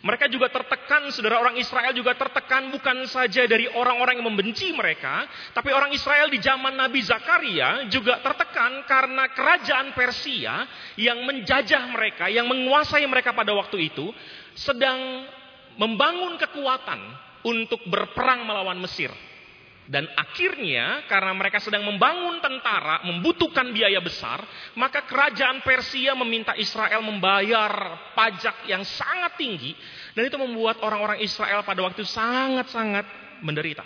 Mereka 0.00 0.32
juga 0.32 0.48
tertekan, 0.48 1.12
saudara 1.12 1.44
orang 1.44 1.60
Israel 1.60 1.92
juga 1.92 2.16
tertekan 2.16 2.72
bukan 2.72 3.04
saja 3.04 3.44
dari 3.44 3.68
orang-orang 3.68 4.16
yang 4.16 4.32
membenci 4.32 4.72
mereka, 4.72 5.28
tapi 5.52 5.76
orang 5.76 5.92
Israel 5.92 6.32
di 6.32 6.40
zaman 6.40 6.72
Nabi 6.72 7.04
Zakaria 7.04 7.84
juga 7.92 8.16
tertekan 8.24 8.80
karena 8.88 9.28
kerajaan 9.28 9.92
Persia 9.92 10.64
yang 10.96 11.20
menjajah 11.28 11.92
mereka, 11.92 12.32
yang 12.32 12.48
menguasai 12.48 13.04
mereka 13.04 13.36
pada 13.36 13.52
waktu 13.52 13.92
itu, 13.92 14.08
sedang 14.56 15.28
membangun 15.76 16.40
kekuatan 16.40 17.00
untuk 17.44 17.84
berperang 17.84 18.48
melawan 18.48 18.80
Mesir. 18.80 19.12
Dan 19.90 20.06
akhirnya 20.14 21.02
karena 21.10 21.34
mereka 21.34 21.58
sedang 21.58 21.82
membangun 21.82 22.38
tentara, 22.38 23.02
membutuhkan 23.10 23.74
biaya 23.74 23.98
besar, 23.98 24.38
maka 24.78 25.02
kerajaan 25.02 25.66
Persia 25.66 26.14
meminta 26.14 26.54
Israel 26.54 27.02
membayar 27.02 27.98
pajak 28.14 28.70
yang 28.70 28.86
sangat 28.86 29.34
tinggi 29.34 29.74
dan 30.14 30.30
itu 30.30 30.38
membuat 30.38 30.78
orang-orang 30.86 31.18
Israel 31.26 31.66
pada 31.66 31.82
waktu 31.82 32.06
sangat-sangat 32.06 33.02
menderita. 33.42 33.82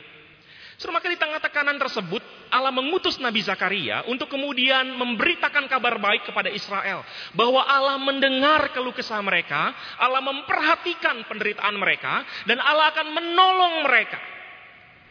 So, 0.77 0.93
maka 0.93 1.09
di 1.09 1.17
tengah 1.17 1.41
tekanan 1.41 1.81
tersebut, 1.81 2.21
Allah 2.53 2.75
mengutus 2.75 3.17
Nabi 3.17 3.41
Zakaria 3.41 4.05
untuk 4.05 4.29
kemudian 4.29 5.01
memberitakan 5.01 5.71
kabar 5.73 5.97
baik 5.97 6.29
kepada 6.29 6.53
Israel. 6.53 7.01
Bahwa 7.33 7.65
Allah 7.65 7.97
mendengar 7.97 8.75
keluh 8.77 8.93
kesah 8.93 9.23
mereka, 9.25 9.73
Allah 9.97 10.21
memperhatikan 10.21 11.25
penderitaan 11.31 11.79
mereka, 11.81 12.27
dan 12.45 12.61
Allah 12.61 12.93
akan 12.93 13.07
menolong 13.09 13.75
mereka. 13.89 14.34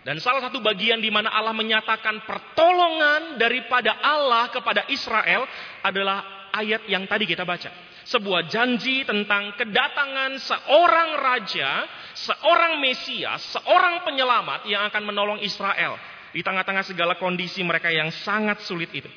Dan 0.03 0.19
salah 0.19 0.43
satu 0.43 0.59
bagian 0.59 0.99
di 0.99 1.07
mana 1.07 1.31
Allah 1.31 1.55
menyatakan 1.55 2.27
pertolongan 2.27 3.39
daripada 3.39 3.95
Allah 4.03 4.51
kepada 4.51 4.83
Israel 4.91 5.47
adalah 5.79 6.51
ayat 6.51 6.83
yang 6.91 7.07
tadi 7.07 7.23
kita 7.23 7.47
baca. 7.47 7.71
Sebuah 8.03 8.51
janji 8.51 9.07
tentang 9.07 9.55
kedatangan 9.55 10.35
seorang 10.43 11.09
raja, 11.23 11.87
seorang 12.19 12.83
Mesias, 12.83 13.55
seorang 13.55 14.03
penyelamat 14.03 14.67
yang 14.67 14.83
akan 14.91 15.03
menolong 15.07 15.39
Israel 15.39 15.95
di 16.35 16.43
tengah-tengah 16.43 16.83
segala 16.83 17.15
kondisi 17.15 17.63
mereka 17.63 17.87
yang 17.87 18.11
sangat 18.11 18.59
sulit 18.67 18.91
itu. 18.91 19.07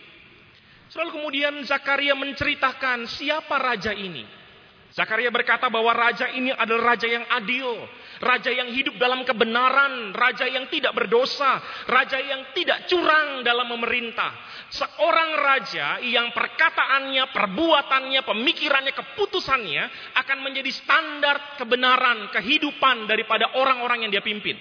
Selalu 0.86 1.18
kemudian 1.18 1.54
Zakaria 1.66 2.14
menceritakan 2.14 3.10
siapa 3.10 3.58
raja 3.58 3.90
ini. 3.90 4.22
Zakaria 4.96 5.28
berkata 5.28 5.68
bahwa 5.68 5.92
raja 5.92 6.32
ini 6.32 6.48
adalah 6.56 6.96
raja 6.96 7.04
yang 7.04 7.28
adil, 7.28 7.84
raja 8.16 8.48
yang 8.48 8.72
hidup 8.72 8.96
dalam 8.96 9.28
kebenaran, 9.28 10.16
raja 10.16 10.48
yang 10.48 10.72
tidak 10.72 10.96
berdosa, 10.96 11.60
raja 11.84 12.16
yang 12.16 12.48
tidak 12.56 12.88
curang 12.88 13.44
dalam 13.44 13.68
memerintah. 13.76 14.32
Seorang 14.72 15.30
raja 15.36 16.00
yang 16.00 16.32
perkataannya, 16.32 17.28
perbuatannya, 17.28 18.24
pemikirannya, 18.24 18.96
keputusannya 18.96 20.16
akan 20.16 20.38
menjadi 20.40 20.72
standar 20.72 21.60
kebenaran 21.60 22.32
kehidupan 22.32 23.04
daripada 23.04 23.52
orang-orang 23.52 24.08
yang 24.08 24.16
dia 24.16 24.24
pimpin. 24.24 24.56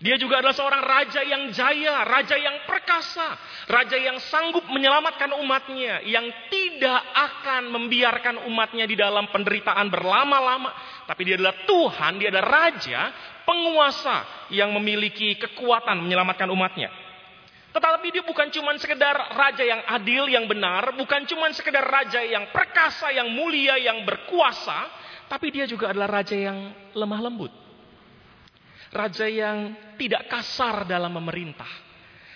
Dia 0.00 0.16
juga 0.16 0.40
adalah 0.40 0.56
seorang 0.56 0.80
raja 0.80 1.20
yang 1.20 1.52
jaya, 1.52 2.08
raja 2.08 2.32
yang 2.32 2.64
perkasa, 2.64 3.36
raja 3.68 4.00
yang 4.00 4.16
sanggup 4.16 4.64
menyelamatkan 4.72 5.28
umatnya, 5.36 6.00
yang 6.08 6.24
tidak 6.48 7.04
akan 7.12 7.68
membiarkan 7.68 8.48
umatnya 8.48 8.88
di 8.88 8.96
dalam 8.96 9.28
penderitaan 9.28 9.92
berlama-lama. 9.92 10.72
Tapi 11.04 11.20
dia 11.20 11.36
adalah 11.36 11.52
Tuhan, 11.68 12.16
dia 12.16 12.32
adalah 12.32 12.48
raja, 12.48 13.12
penguasa 13.44 14.48
yang 14.48 14.72
memiliki 14.72 15.36
kekuatan 15.36 16.00
menyelamatkan 16.00 16.48
umatnya. 16.48 16.88
Tetapi 17.76 18.08
dia 18.08 18.24
bukan 18.24 18.48
cuma 18.56 18.72
sekedar 18.80 19.36
raja 19.36 19.68
yang 19.68 19.84
adil, 19.84 20.32
yang 20.32 20.48
benar, 20.48 20.96
bukan 20.96 21.28
cuma 21.28 21.52
sekedar 21.52 21.84
raja 21.84 22.24
yang 22.24 22.48
perkasa, 22.56 23.12
yang 23.12 23.28
mulia, 23.36 23.76
yang 23.76 24.00
berkuasa, 24.08 24.88
tapi 25.28 25.52
dia 25.52 25.68
juga 25.68 25.92
adalah 25.92 26.24
raja 26.24 26.40
yang 26.40 26.72
lemah 26.96 27.20
lembut. 27.20 27.69
Raja 28.90 29.26
yang 29.30 29.74
tidak 29.94 30.26
kasar 30.26 30.82
dalam 30.82 31.14
memerintah. 31.14 31.68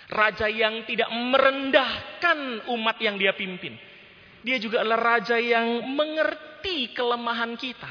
Raja 0.06 0.46
yang 0.46 0.86
tidak 0.86 1.10
merendahkan 1.10 2.70
umat 2.70 2.96
yang 3.02 3.18
dia 3.18 3.34
pimpin. 3.34 3.74
Dia 4.44 4.60
juga 4.60 4.84
adalah 4.84 5.18
raja 5.18 5.40
yang 5.40 5.82
mengerti 5.82 6.92
kelemahan 6.92 7.56
kita. 7.56 7.88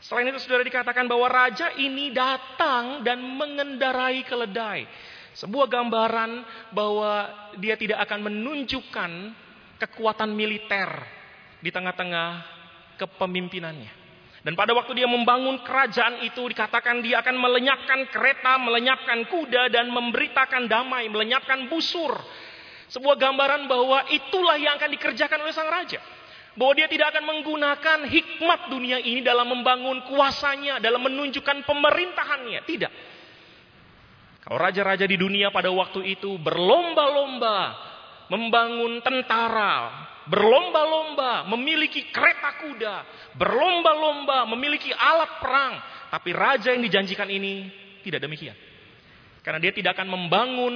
Selain 0.00 0.28
itu 0.28 0.40
saudara 0.40 0.64
dikatakan 0.64 1.04
bahwa 1.04 1.28
raja 1.28 1.76
ini 1.76 2.12
datang 2.12 3.04
dan 3.04 3.20
mengendarai 3.20 4.24
keledai. 4.24 4.88
Sebuah 5.36 5.66
gambaran 5.68 6.44
bahwa 6.72 7.28
dia 7.56 7.76
tidak 7.76 8.04
akan 8.04 8.28
menunjukkan 8.28 9.10
kekuatan 9.80 10.30
militer 10.32 10.88
di 11.64 11.72
tengah-tengah 11.72 12.44
kepemimpinannya. 13.00 13.99
Dan 14.40 14.56
pada 14.56 14.72
waktu 14.72 14.96
dia 14.96 15.08
membangun 15.08 15.60
kerajaan 15.60 16.24
itu 16.24 16.40
dikatakan 16.48 17.04
dia 17.04 17.20
akan 17.20 17.36
melenyapkan 17.36 18.08
kereta, 18.08 18.56
melenyapkan 18.56 19.28
kuda 19.28 19.68
dan 19.68 19.92
memberitakan 19.92 20.64
damai, 20.64 21.12
melenyapkan 21.12 21.68
busur. 21.68 22.16
Sebuah 22.88 23.20
gambaran 23.20 23.68
bahwa 23.68 24.08
itulah 24.08 24.56
yang 24.56 24.80
akan 24.80 24.90
dikerjakan 24.96 25.44
oleh 25.44 25.52
sang 25.52 25.68
raja. 25.68 26.00
Bahwa 26.56 26.72
dia 26.72 26.88
tidak 26.88 27.14
akan 27.14 27.24
menggunakan 27.30 27.98
hikmat 28.08 28.60
dunia 28.72 28.98
ini 28.98 29.20
dalam 29.20 29.46
membangun 29.46 30.08
kuasanya, 30.08 30.80
dalam 30.80 31.04
menunjukkan 31.04 31.62
pemerintahannya. 31.68 32.60
Tidak. 32.64 32.92
Kalau 34.40 34.56
raja-raja 34.56 35.04
di 35.04 35.20
dunia 35.20 35.52
pada 35.52 35.68
waktu 35.68 36.16
itu 36.16 36.40
berlomba-lomba 36.40 37.76
membangun 38.32 39.04
tentara, 39.04 40.09
berlomba-lomba 40.28 41.48
memiliki 41.48 42.12
kereta 42.12 42.60
kuda, 42.60 42.96
berlomba-lomba 43.38 44.44
memiliki 44.52 44.92
alat 44.92 45.40
perang, 45.40 45.74
tapi 46.12 46.34
raja 46.36 46.74
yang 46.74 46.84
dijanjikan 46.84 47.28
ini 47.30 47.70
tidak 48.04 48.20
demikian. 48.20 48.56
Karena 49.40 49.56
dia 49.62 49.72
tidak 49.72 49.96
akan 49.96 50.08
membangun 50.12 50.74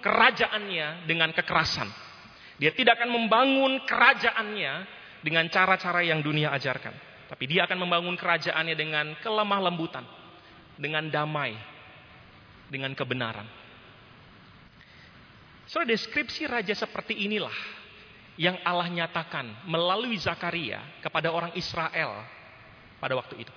kerajaannya 0.00 1.04
dengan 1.04 1.34
kekerasan. 1.36 1.88
Dia 2.56 2.72
tidak 2.72 2.96
akan 3.02 3.12
membangun 3.12 3.84
kerajaannya 3.84 4.72
dengan 5.20 5.44
cara-cara 5.52 6.00
yang 6.00 6.24
dunia 6.24 6.48
ajarkan. 6.56 6.94
Tapi 7.26 7.44
dia 7.44 7.68
akan 7.68 7.84
membangun 7.84 8.16
kerajaannya 8.16 8.72
dengan 8.78 9.12
kelemah 9.20 9.60
lembutan, 9.68 10.06
dengan 10.78 11.10
damai, 11.12 11.52
dengan 12.72 12.94
kebenaran. 12.96 13.44
So 15.66 15.82
deskripsi 15.82 16.46
raja 16.46 16.72
seperti 16.78 17.26
inilah 17.26 17.84
yang 18.36 18.60
Allah 18.64 18.88
nyatakan 18.92 19.64
melalui 19.64 20.20
Zakaria 20.20 20.80
kepada 21.00 21.32
orang 21.32 21.52
Israel 21.56 22.20
pada 23.00 23.16
waktu 23.16 23.40
itu. 23.40 23.52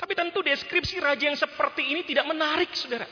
Tapi 0.00 0.16
tentu 0.16 0.40
deskripsi 0.40 0.96
raja 1.02 1.28
yang 1.28 1.36
seperti 1.36 1.84
ini 1.84 2.06
tidak 2.08 2.24
menarik, 2.24 2.72
saudara. 2.72 3.04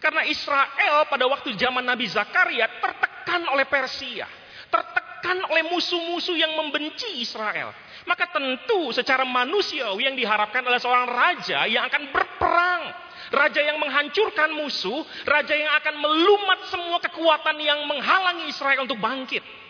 Karena 0.00 0.24
Israel 0.24 1.04
pada 1.10 1.24
waktu 1.28 1.52
zaman 1.58 1.84
Nabi 1.84 2.08
Zakaria 2.08 2.64
tertekan 2.80 3.44
oleh 3.52 3.68
Persia. 3.68 4.24
Tertekan 4.72 5.44
oleh 5.52 5.68
musuh-musuh 5.68 6.32
yang 6.32 6.56
membenci 6.56 7.20
Israel. 7.20 7.76
Maka 8.08 8.28
tentu 8.32 8.92
secara 8.92 9.24
manusia 9.24 9.88
yang 9.96 10.16
diharapkan 10.16 10.64
adalah 10.64 10.80
seorang 10.80 11.08
raja 11.08 11.64
yang 11.68 11.84
akan 11.88 12.12
berperang. 12.12 12.82
Raja 13.32 13.60
yang 13.64 13.80
menghancurkan 13.80 14.52
musuh. 14.52 15.04
Raja 15.24 15.56
yang 15.56 15.72
akan 15.80 15.94
melumat 16.00 16.68
semua 16.68 16.98
kekuatan 17.00 17.56
yang 17.60 17.84
menghalangi 17.88 18.48
Israel 18.48 18.84
untuk 18.84 19.00
bangkit. 19.00 19.63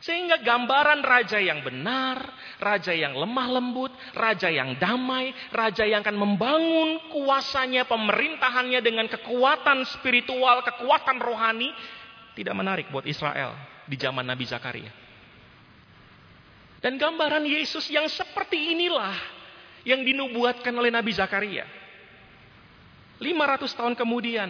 Sehingga 0.00 0.40
gambaran 0.40 1.04
raja 1.04 1.36
yang 1.36 1.60
benar, 1.60 2.24
raja 2.56 2.96
yang 2.96 3.12
lemah 3.12 3.48
lembut, 3.60 3.92
raja 4.16 4.48
yang 4.48 4.80
damai, 4.80 5.36
raja 5.52 5.84
yang 5.84 6.00
akan 6.00 6.16
membangun 6.16 7.12
kuasanya, 7.12 7.84
pemerintahannya 7.84 8.80
dengan 8.80 9.12
kekuatan 9.12 9.84
spiritual, 9.92 10.64
kekuatan 10.64 11.20
rohani, 11.20 11.68
tidak 12.32 12.56
menarik 12.56 12.88
buat 12.88 13.04
Israel 13.04 13.52
di 13.84 14.00
zaman 14.00 14.24
Nabi 14.24 14.48
Zakaria. 14.48 14.92
Dan 16.80 16.96
gambaran 16.96 17.44
Yesus 17.44 17.84
yang 17.92 18.08
seperti 18.08 18.72
inilah 18.72 19.12
yang 19.84 20.00
dinubuatkan 20.00 20.72
oleh 20.72 20.88
Nabi 20.88 21.12
Zakaria. 21.12 21.68
500 23.20 23.68
tahun 23.76 23.94
kemudian, 24.00 24.48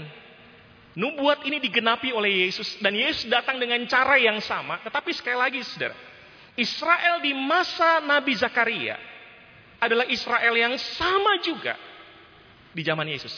Nubuat 0.99 1.47
ini 1.47 1.63
digenapi 1.63 2.11
oleh 2.11 2.51
Yesus 2.51 2.83
dan 2.83 2.99
Yesus 2.99 3.31
datang 3.31 3.63
dengan 3.63 3.79
cara 3.87 4.19
yang 4.19 4.43
sama. 4.43 4.83
Tetapi 4.83 5.11
sekali 5.15 5.39
lagi 5.39 5.63
saudara, 5.63 5.95
Israel 6.59 7.23
di 7.23 7.31
masa 7.31 8.03
Nabi 8.03 8.35
Zakaria 8.35 8.99
adalah 9.79 10.05
Israel 10.11 10.55
yang 10.59 10.75
sama 10.99 11.39
juga 11.47 11.79
di 12.75 12.83
zaman 12.83 13.07
Yesus. 13.07 13.33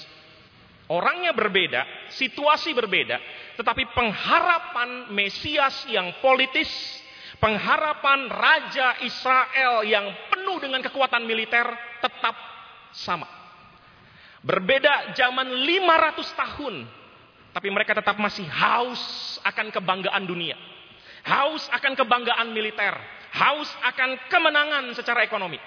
Orangnya 0.88 1.36
berbeda, 1.36 2.12
situasi 2.12 2.72
berbeda, 2.72 3.16
tetapi 3.60 3.92
pengharapan 3.92 5.12
Mesias 5.12 5.88
yang 5.92 6.08
politis, 6.24 6.68
pengharapan 7.36 8.32
Raja 8.32 9.00
Israel 9.04 9.84
yang 9.84 10.08
penuh 10.32 10.56
dengan 10.56 10.80
kekuatan 10.80 11.24
militer 11.24 11.64
tetap 12.00 12.36
sama. 12.96 13.28
Berbeda 14.42 15.14
zaman 15.14 15.48
500 15.64 16.40
tahun 16.40 16.74
tapi 17.52 17.68
mereka 17.68 17.92
tetap 17.92 18.16
masih 18.16 18.48
haus 18.48 19.00
akan 19.44 19.68
kebanggaan 19.68 20.24
dunia. 20.24 20.56
Haus 21.22 21.68
akan 21.68 21.92
kebanggaan 21.94 22.48
militer. 22.50 22.96
Haus 23.32 23.68
akan 23.84 24.18
kemenangan 24.32 24.84
secara 24.96 25.22
ekonomi. 25.22 25.60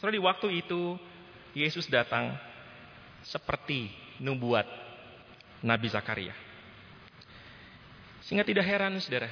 Setelah 0.00 0.14
di 0.16 0.22
waktu 0.24 0.48
itu 0.64 0.96
Yesus 1.54 1.86
datang 1.86 2.34
seperti 3.22 3.92
nubuat 4.18 4.66
Nabi 5.62 5.88
Zakaria. 5.92 6.34
Sehingga 8.24 8.44
tidak 8.44 8.64
heran 8.64 8.96
saudara. 9.00 9.28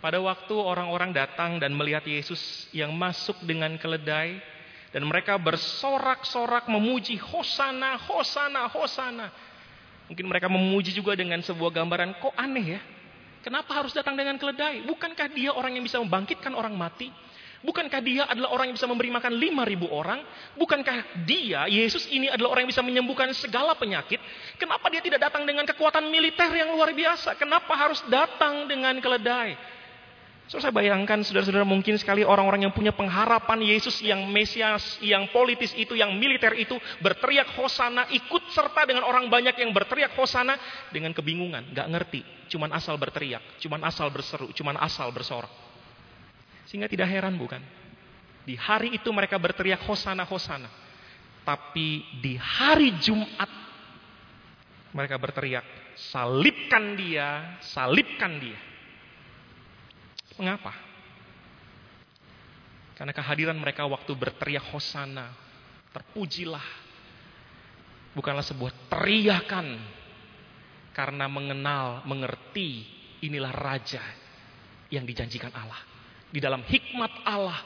Pada 0.00 0.16
waktu 0.16 0.56
orang-orang 0.56 1.12
datang 1.12 1.60
dan 1.60 1.76
melihat 1.76 2.02
Yesus 2.08 2.72
yang 2.72 2.96
masuk 2.96 3.36
dengan 3.44 3.76
keledai. 3.76 4.40
Dan 4.90 5.06
mereka 5.06 5.38
bersorak-sorak 5.38 6.66
memuji 6.66 7.14
Hosana, 7.14 7.94
Hosana, 7.94 8.66
Hosana. 8.66 9.30
Mungkin 10.10 10.26
mereka 10.26 10.50
memuji 10.50 10.90
juga 10.90 11.14
dengan 11.14 11.38
sebuah 11.38 11.70
gambaran, 11.70 12.18
kok 12.18 12.34
aneh 12.34 12.66
ya? 12.74 12.80
Kenapa 13.46 13.78
harus 13.78 13.94
datang 13.94 14.18
dengan 14.18 14.34
keledai? 14.36 14.82
Bukankah 14.82 15.30
dia 15.30 15.54
orang 15.54 15.78
yang 15.78 15.86
bisa 15.86 16.02
membangkitkan 16.02 16.50
orang 16.50 16.74
mati? 16.74 17.14
Bukankah 17.60 18.00
dia 18.00 18.24
adalah 18.24 18.56
orang 18.56 18.72
yang 18.72 18.76
bisa 18.80 18.88
memberi 18.88 19.12
makan 19.12 19.36
5.000 19.36 19.86
orang? 19.86 20.20
Bukankah 20.56 21.22
dia, 21.28 21.68
Yesus 21.68 22.08
ini 22.08 22.26
adalah 22.26 22.56
orang 22.56 22.64
yang 22.66 22.72
bisa 22.72 22.82
menyembuhkan 22.82 23.30
segala 23.36 23.76
penyakit? 23.76 24.16
Kenapa 24.56 24.88
dia 24.88 25.04
tidak 25.04 25.20
datang 25.30 25.44
dengan 25.44 25.68
kekuatan 25.68 26.08
militer 26.08 26.48
yang 26.56 26.72
luar 26.72 26.90
biasa? 26.90 27.36
Kenapa 27.36 27.76
harus 27.76 28.00
datang 28.08 28.64
dengan 28.64 28.96
keledai? 28.98 29.54
So, 30.50 30.58
saya 30.58 30.74
bayangkan 30.74 31.22
saudara-saudara 31.22 31.62
mungkin 31.62 31.94
sekali 31.94 32.26
orang-orang 32.26 32.66
yang 32.66 32.74
punya 32.74 32.90
pengharapan 32.90 33.62
Yesus 33.62 34.02
yang 34.02 34.26
Mesias, 34.34 34.98
yang 34.98 35.30
politis 35.30 35.70
itu, 35.78 35.94
yang 35.94 36.18
militer 36.18 36.58
itu 36.58 36.74
berteriak 36.98 37.54
hosana, 37.54 38.10
ikut 38.10 38.50
serta 38.50 38.82
dengan 38.82 39.06
orang 39.06 39.30
banyak 39.30 39.54
yang 39.62 39.70
berteriak 39.70 40.10
hosana 40.18 40.58
dengan 40.90 41.14
kebingungan, 41.14 41.70
gak 41.70 41.86
ngerti, 41.86 42.26
cuman 42.50 42.74
asal 42.74 42.98
berteriak, 42.98 43.62
cuman 43.62 43.78
asal 43.86 44.10
berseru, 44.10 44.50
cuman 44.50 44.74
asal 44.82 45.14
bersorak. 45.14 45.54
Sehingga 46.66 46.90
tidak 46.90 47.06
heran 47.06 47.38
bukan? 47.38 47.62
Di 48.42 48.58
hari 48.58 48.98
itu 48.98 49.06
mereka 49.14 49.38
berteriak 49.38 49.86
hosana, 49.86 50.26
hosana. 50.26 50.66
Tapi 51.46 52.02
di 52.18 52.34
hari 52.34 52.98
Jumat 52.98 53.50
mereka 54.90 55.14
berteriak, 55.14 55.62
salibkan 55.94 56.98
dia, 56.98 57.54
salibkan 57.62 58.42
dia. 58.42 58.69
Mengapa? 60.38 60.72
Karena 62.94 63.16
kehadiran 63.16 63.56
mereka 63.56 63.88
waktu 63.88 64.12
berteriak 64.12 64.68
hosana, 64.76 65.32
terpujilah, 65.88 66.66
bukanlah 68.12 68.44
sebuah 68.44 68.92
teriakan 68.92 69.80
karena 70.92 71.24
mengenal, 71.24 72.04
mengerti 72.04 72.84
inilah 73.24 73.56
raja 73.56 74.04
yang 74.92 75.08
dijanjikan 75.08 75.48
Allah. 75.56 75.80
Di 76.28 76.38
dalam 76.38 76.60
hikmat 76.60 77.24
Allah 77.24 77.56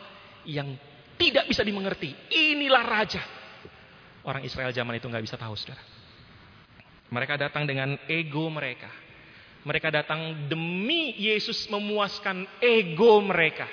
yang 0.47 0.79
tidak 1.19 1.51
bisa 1.51 1.67
dimengerti. 1.67 2.15
Inilah 2.31 2.85
raja. 2.87 3.23
Orang 4.25 4.47
Israel 4.47 4.73
zaman 4.73 4.97
itu 4.97 5.11
nggak 5.11 5.25
bisa 5.25 5.37
tahu, 5.37 5.53
saudara. 5.59 5.83
Mereka 7.11 7.37
datang 7.37 7.69
dengan 7.69 7.99
ego 8.09 8.49
mereka 8.49 9.04
mereka 9.65 9.89
datang 9.89 10.47
demi 10.47 11.17
Yesus 11.17 11.65
memuaskan 11.73 12.45
ego 12.61 13.25
mereka. 13.25 13.65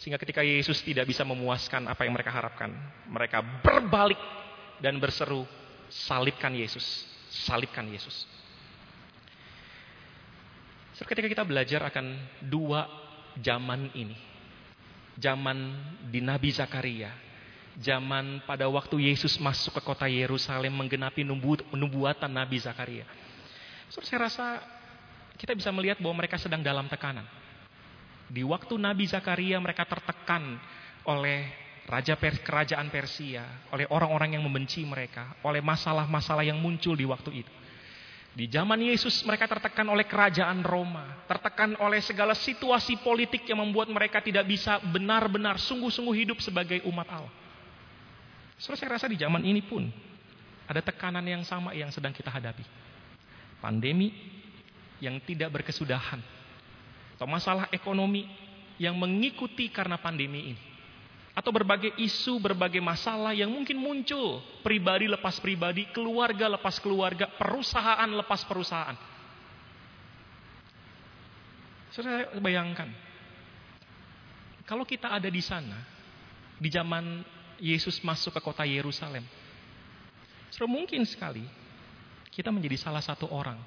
Sehingga 0.00 0.20
ketika 0.20 0.40
Yesus 0.44 0.80
tidak 0.80 1.08
bisa 1.08 1.24
memuaskan 1.24 1.88
apa 1.88 2.04
yang 2.04 2.16
mereka 2.16 2.32
harapkan, 2.32 2.72
mereka 3.08 3.44
berbalik 3.60 4.20
dan 4.80 4.96
berseru, 4.96 5.44
salibkan 5.92 6.52
Yesus, 6.56 7.04
salibkan 7.28 7.84
Yesus. 7.88 8.24
So, 10.96 11.04
ketika 11.08 11.28
kita 11.28 11.44
belajar 11.44 11.84
akan 11.88 12.16
dua 12.48 12.84
zaman 13.40 13.92
ini, 13.92 14.16
zaman 15.16 15.56
di 16.08 16.20
Nabi 16.24 16.48
Zakaria, 16.52 17.12
zaman 17.76 18.44
pada 18.44 18.68
waktu 18.68 19.08
Yesus 19.08 19.40
masuk 19.40 19.80
ke 19.80 19.82
kota 19.84 20.04
Yerusalem 20.08 20.76
menggenapi 20.76 21.24
nubuatan 21.72 22.28
Nabi 22.32 22.56
Zakaria. 22.60 23.04
So, 23.92 24.00
saya 24.04 24.28
rasa 24.28 24.46
kita 25.40 25.56
bisa 25.56 25.72
melihat 25.72 25.96
bahwa 26.04 26.20
mereka 26.20 26.36
sedang 26.36 26.60
dalam 26.60 26.84
tekanan. 26.84 27.24
Di 28.28 28.44
waktu 28.44 28.76
Nabi 28.76 29.08
Zakaria 29.08 29.56
mereka 29.56 29.88
tertekan 29.88 30.60
oleh 31.08 31.48
raja 31.88 32.14
pers 32.14 32.44
kerajaan 32.44 32.92
Persia, 32.92 33.42
oleh 33.72 33.88
orang-orang 33.88 34.36
yang 34.36 34.44
membenci 34.44 34.84
mereka, 34.84 35.32
oleh 35.40 35.64
masalah-masalah 35.64 36.44
yang 36.44 36.60
muncul 36.60 36.92
di 36.92 37.08
waktu 37.08 37.40
itu. 37.40 37.52
Di 38.30 38.46
zaman 38.46 38.78
Yesus 38.78 39.26
mereka 39.26 39.50
tertekan 39.50 39.82
oleh 39.90 40.06
kerajaan 40.06 40.62
Roma, 40.62 41.26
tertekan 41.26 41.74
oleh 41.82 41.98
segala 41.98 42.36
situasi 42.36 43.02
politik 43.02 43.42
yang 43.48 43.58
membuat 43.58 43.90
mereka 43.90 44.22
tidak 44.22 44.46
bisa 44.46 44.78
benar-benar 44.86 45.58
sungguh-sungguh 45.58 46.14
hidup 46.14 46.38
sebagai 46.38 46.78
umat 46.86 47.10
Allah. 47.10 47.32
So, 48.60 48.76
saya 48.78 48.94
rasa 48.94 49.10
di 49.10 49.18
zaman 49.18 49.42
ini 49.42 49.64
pun 49.64 49.90
ada 50.70 50.78
tekanan 50.78 51.26
yang 51.26 51.42
sama 51.42 51.74
yang 51.74 51.90
sedang 51.90 52.14
kita 52.14 52.30
hadapi. 52.30 52.62
Pandemi, 53.58 54.14
yang 55.00 55.18
tidak 55.24 55.60
berkesudahan. 55.60 56.20
Atau 57.16 57.28
masalah 57.28 57.68
ekonomi 57.72 58.24
yang 58.80 58.96
mengikuti 58.96 59.68
karena 59.68 60.00
pandemi 60.00 60.54
ini. 60.54 60.62
Atau 61.36 61.52
berbagai 61.52 61.96
isu, 62.00 62.40
berbagai 62.40 62.80
masalah 62.80 63.32
yang 63.32 63.48
mungkin 63.48 63.76
muncul. 63.76 64.44
Pribadi 64.64 65.08
lepas 65.08 65.40
pribadi, 65.40 65.88
keluarga 65.92 66.48
lepas 66.48 66.76
keluarga, 66.80 67.28
perusahaan 67.28 68.08
lepas 68.08 68.44
perusahaan. 68.44 68.96
Saya 71.90 72.30
bayangkan, 72.38 72.86
kalau 74.62 74.86
kita 74.86 75.10
ada 75.10 75.26
di 75.26 75.42
sana, 75.42 75.74
di 76.54 76.70
zaman 76.70 77.26
Yesus 77.58 77.98
masuk 78.06 78.38
ke 78.38 78.40
kota 78.40 78.62
Yerusalem, 78.62 79.26
So, 80.50 80.66
mungkin 80.66 81.06
sekali 81.06 81.46
kita 82.28 82.50
menjadi 82.50 82.76
salah 82.76 83.02
satu 83.02 83.30
orang 83.30 83.58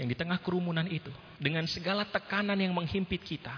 yang 0.00 0.08
di 0.08 0.16
tengah 0.16 0.40
kerumunan 0.40 0.88
itu 0.88 1.12
dengan 1.36 1.68
segala 1.68 2.08
tekanan 2.08 2.56
yang 2.56 2.72
menghimpit 2.72 3.20
kita, 3.20 3.52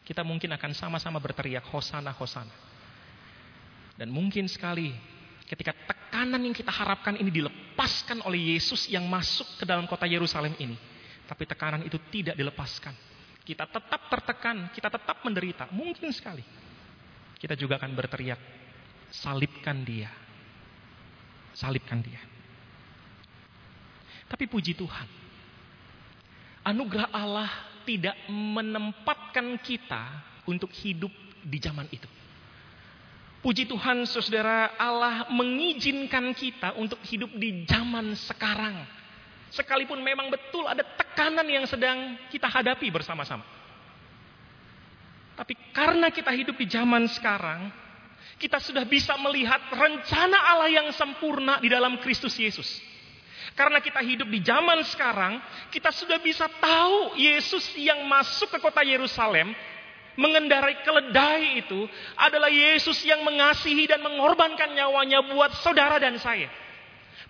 kita 0.00 0.24
mungkin 0.24 0.48
akan 0.56 0.72
sama-sama 0.72 1.20
berteriak 1.20 1.68
hosana 1.68 2.08
hosana. 2.16 2.56
Dan 4.00 4.08
mungkin 4.08 4.48
sekali 4.48 4.96
ketika 5.44 5.76
tekanan 5.76 6.40
yang 6.40 6.56
kita 6.56 6.72
harapkan 6.72 7.20
ini 7.20 7.28
dilepaskan 7.28 8.24
oleh 8.24 8.56
Yesus 8.56 8.88
yang 8.88 9.04
masuk 9.04 9.60
ke 9.60 9.68
dalam 9.68 9.84
kota 9.84 10.08
Yerusalem 10.08 10.56
ini, 10.56 10.80
tapi 11.28 11.44
tekanan 11.44 11.84
itu 11.84 12.00
tidak 12.08 12.32
dilepaskan. 12.32 12.96
Kita 13.44 13.68
tetap 13.68 14.08
tertekan, 14.08 14.72
kita 14.72 14.88
tetap 14.88 15.20
menderita, 15.20 15.68
mungkin 15.68 16.08
sekali. 16.16 16.40
Kita 17.36 17.52
juga 17.52 17.76
akan 17.76 17.92
berteriak, 17.92 18.40
salibkan 19.12 19.84
dia. 19.84 20.08
Salibkan 21.52 22.00
dia. 22.00 22.22
Tapi 24.32 24.48
puji 24.48 24.72
Tuhan, 24.72 25.21
anugerah 26.62 27.10
Allah 27.10 27.50
tidak 27.82 28.14
menempatkan 28.30 29.58
kita 29.62 30.02
untuk 30.46 30.70
hidup 30.70 31.10
di 31.42 31.58
zaman 31.58 31.86
itu. 31.90 32.06
Puji 33.42 33.66
Tuhan 33.66 34.06
saudara 34.06 34.78
Allah 34.78 35.26
mengizinkan 35.34 36.30
kita 36.30 36.78
untuk 36.78 37.02
hidup 37.02 37.34
di 37.34 37.66
zaman 37.66 38.14
sekarang. 38.14 38.86
Sekalipun 39.50 39.98
memang 39.98 40.30
betul 40.30 40.62
ada 40.64 40.86
tekanan 40.86 41.44
yang 41.50 41.66
sedang 41.66 42.14
kita 42.30 42.46
hadapi 42.46 42.86
bersama-sama. 42.94 43.42
Tapi 45.34 45.58
karena 45.74 46.14
kita 46.14 46.30
hidup 46.30 46.54
di 46.54 46.70
zaman 46.70 47.10
sekarang, 47.10 47.66
kita 48.38 48.62
sudah 48.62 48.86
bisa 48.86 49.18
melihat 49.18 49.58
rencana 49.74 50.38
Allah 50.54 50.70
yang 50.70 50.88
sempurna 50.94 51.58
di 51.58 51.66
dalam 51.66 51.98
Kristus 51.98 52.38
Yesus. 52.38 52.91
Karena 53.52 53.84
kita 53.84 54.00
hidup 54.00 54.28
di 54.32 54.40
zaman 54.40 54.80
sekarang, 54.88 55.36
kita 55.68 55.92
sudah 55.92 56.16
bisa 56.24 56.48
tahu 56.48 57.20
Yesus 57.20 57.76
yang 57.76 58.04
masuk 58.08 58.48
ke 58.48 58.58
kota 58.60 58.80
Yerusalem 58.80 59.52
mengendarai 60.16 60.84
keledai 60.84 61.64
itu 61.64 61.88
adalah 62.16 62.52
Yesus 62.52 63.00
yang 63.04 63.24
mengasihi 63.24 63.88
dan 63.88 64.04
mengorbankan 64.04 64.76
nyawanya 64.76 65.24
buat 65.32 65.52
saudara 65.64 65.96
dan 65.96 66.20
saya. 66.20 66.48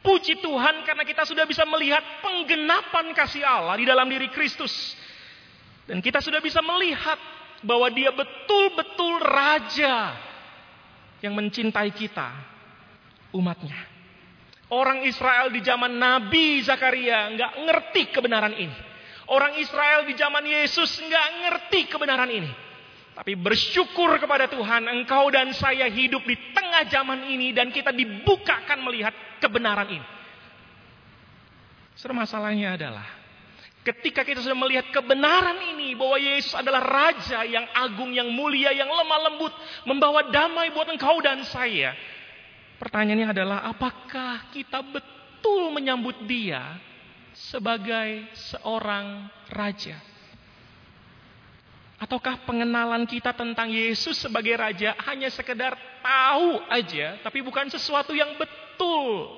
Puji 0.02 0.42
Tuhan 0.42 0.82
karena 0.82 1.06
kita 1.06 1.22
sudah 1.22 1.46
bisa 1.46 1.62
melihat 1.62 2.02
penggenapan 2.26 3.14
kasih 3.14 3.46
Allah 3.46 3.78
di 3.78 3.86
dalam 3.86 4.10
diri 4.10 4.26
Kristus. 4.34 4.98
Dan 5.86 6.02
kita 6.02 6.18
sudah 6.18 6.42
bisa 6.42 6.58
melihat 6.58 7.18
bahwa 7.62 7.86
dia 7.90 8.10
betul-betul 8.10 9.22
raja 9.22 10.18
yang 11.22 11.38
mencintai 11.38 11.94
kita, 11.94 12.34
umatnya. 13.30 13.91
Orang 14.72 15.04
Israel 15.04 15.52
di 15.52 15.60
zaman 15.60 16.00
Nabi 16.00 16.64
Zakaria 16.64 17.28
nggak 17.36 17.52
ngerti 17.68 18.02
kebenaran 18.08 18.56
ini. 18.56 18.72
Orang 19.28 19.60
Israel 19.60 20.08
di 20.08 20.16
zaman 20.16 20.48
Yesus 20.48 20.88
nggak 20.96 21.26
ngerti 21.44 21.80
kebenaran 21.92 22.32
ini. 22.32 22.48
Tapi 23.12 23.36
bersyukur 23.36 24.16
kepada 24.16 24.48
Tuhan, 24.48 24.88
engkau 24.88 25.28
dan 25.28 25.52
saya 25.52 25.84
hidup 25.92 26.24
di 26.24 26.32
tengah 26.56 26.88
zaman 26.88 27.28
ini 27.28 27.52
dan 27.52 27.68
kita 27.68 27.92
dibukakan 27.92 28.80
melihat 28.80 29.12
kebenaran 29.44 30.00
ini. 30.00 30.08
Masalahnya 32.02 32.74
adalah 32.74 33.06
ketika 33.84 34.24
kita 34.24 34.40
sudah 34.40 34.56
melihat 34.56 34.88
kebenaran 34.88 35.76
ini 35.76 35.92
bahwa 35.92 36.16
Yesus 36.16 36.56
adalah 36.56 36.80
raja 36.80 37.44
yang 37.44 37.68
agung, 37.76 38.16
yang 38.16 38.32
mulia, 38.32 38.72
yang 38.72 38.88
lemah 38.88 39.20
lembut, 39.28 39.52
membawa 39.84 40.32
damai 40.32 40.72
buat 40.72 40.88
engkau 40.88 41.20
dan 41.20 41.44
saya. 41.44 41.92
Pertanyaannya 42.82 43.30
adalah 43.30 43.62
apakah 43.70 44.50
kita 44.50 44.82
betul 44.82 45.70
menyambut 45.70 46.26
dia 46.26 46.82
sebagai 47.30 48.26
seorang 48.34 49.30
raja? 49.54 50.02
Ataukah 52.02 52.42
pengenalan 52.42 53.06
kita 53.06 53.30
tentang 53.38 53.70
Yesus 53.70 54.18
sebagai 54.18 54.58
raja 54.58 54.98
hanya 55.06 55.30
sekedar 55.30 55.78
tahu 56.02 56.58
aja, 56.66 57.22
tapi 57.22 57.38
bukan 57.46 57.70
sesuatu 57.70 58.10
yang 58.18 58.34
betul 58.34 59.30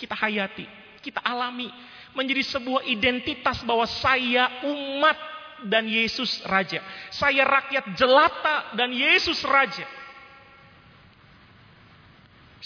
kita 0.00 0.16
hayati, 0.16 0.64
kita 1.04 1.20
alami, 1.20 1.68
menjadi 2.16 2.56
sebuah 2.56 2.88
identitas 2.88 3.60
bahwa 3.60 3.84
saya 3.84 4.64
umat 4.64 5.20
dan 5.68 5.84
Yesus 5.84 6.40
raja. 6.48 6.80
Saya 7.12 7.44
rakyat 7.44 7.92
jelata 7.92 8.72
dan 8.72 8.88
Yesus 8.88 9.44
raja. 9.44 9.84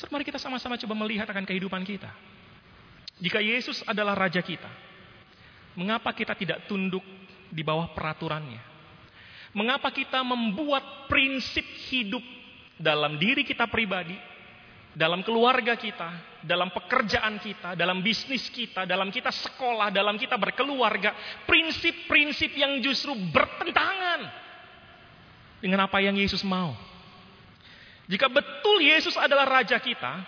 Mari 0.09 0.25
kita 0.25 0.41
sama-sama 0.41 0.81
coba 0.81 0.95
melihat 1.05 1.29
akan 1.29 1.45
kehidupan 1.45 1.85
kita. 1.85 2.09
Jika 3.21 3.37
Yesus 3.37 3.85
adalah 3.85 4.17
raja 4.17 4.41
kita, 4.41 4.71
mengapa 5.77 6.17
kita 6.17 6.33
tidak 6.33 6.65
tunduk 6.65 7.05
di 7.53 7.61
bawah 7.61 7.93
peraturannya? 7.93 8.65
Mengapa 9.53 9.93
kita 9.93 10.25
membuat 10.25 11.11
prinsip 11.11 11.67
hidup 11.93 12.23
dalam 12.81 13.21
diri 13.21 13.45
kita 13.45 13.69
pribadi, 13.69 14.17
dalam 14.97 15.21
keluarga 15.21 15.77
kita, 15.77 16.41
dalam 16.41 16.73
pekerjaan 16.73 17.37
kita, 17.37 17.77
dalam 17.77 18.01
bisnis 18.01 18.49
kita, 18.49 18.89
dalam 18.89 19.13
kita 19.13 19.29
sekolah, 19.29 19.93
dalam 19.93 20.17
kita 20.17 20.41
berkeluarga, 20.41 21.13
prinsip-prinsip 21.45 22.57
yang 22.57 22.81
justru 22.81 23.13
bertentangan 23.31 24.33
dengan 25.61 25.85
apa 25.85 26.01
yang 26.01 26.17
Yesus 26.17 26.41
mau? 26.41 26.90
Jika 28.11 28.27
betul 28.27 28.83
Yesus 28.83 29.15
adalah 29.15 29.47
raja 29.47 29.79
kita, 29.79 30.19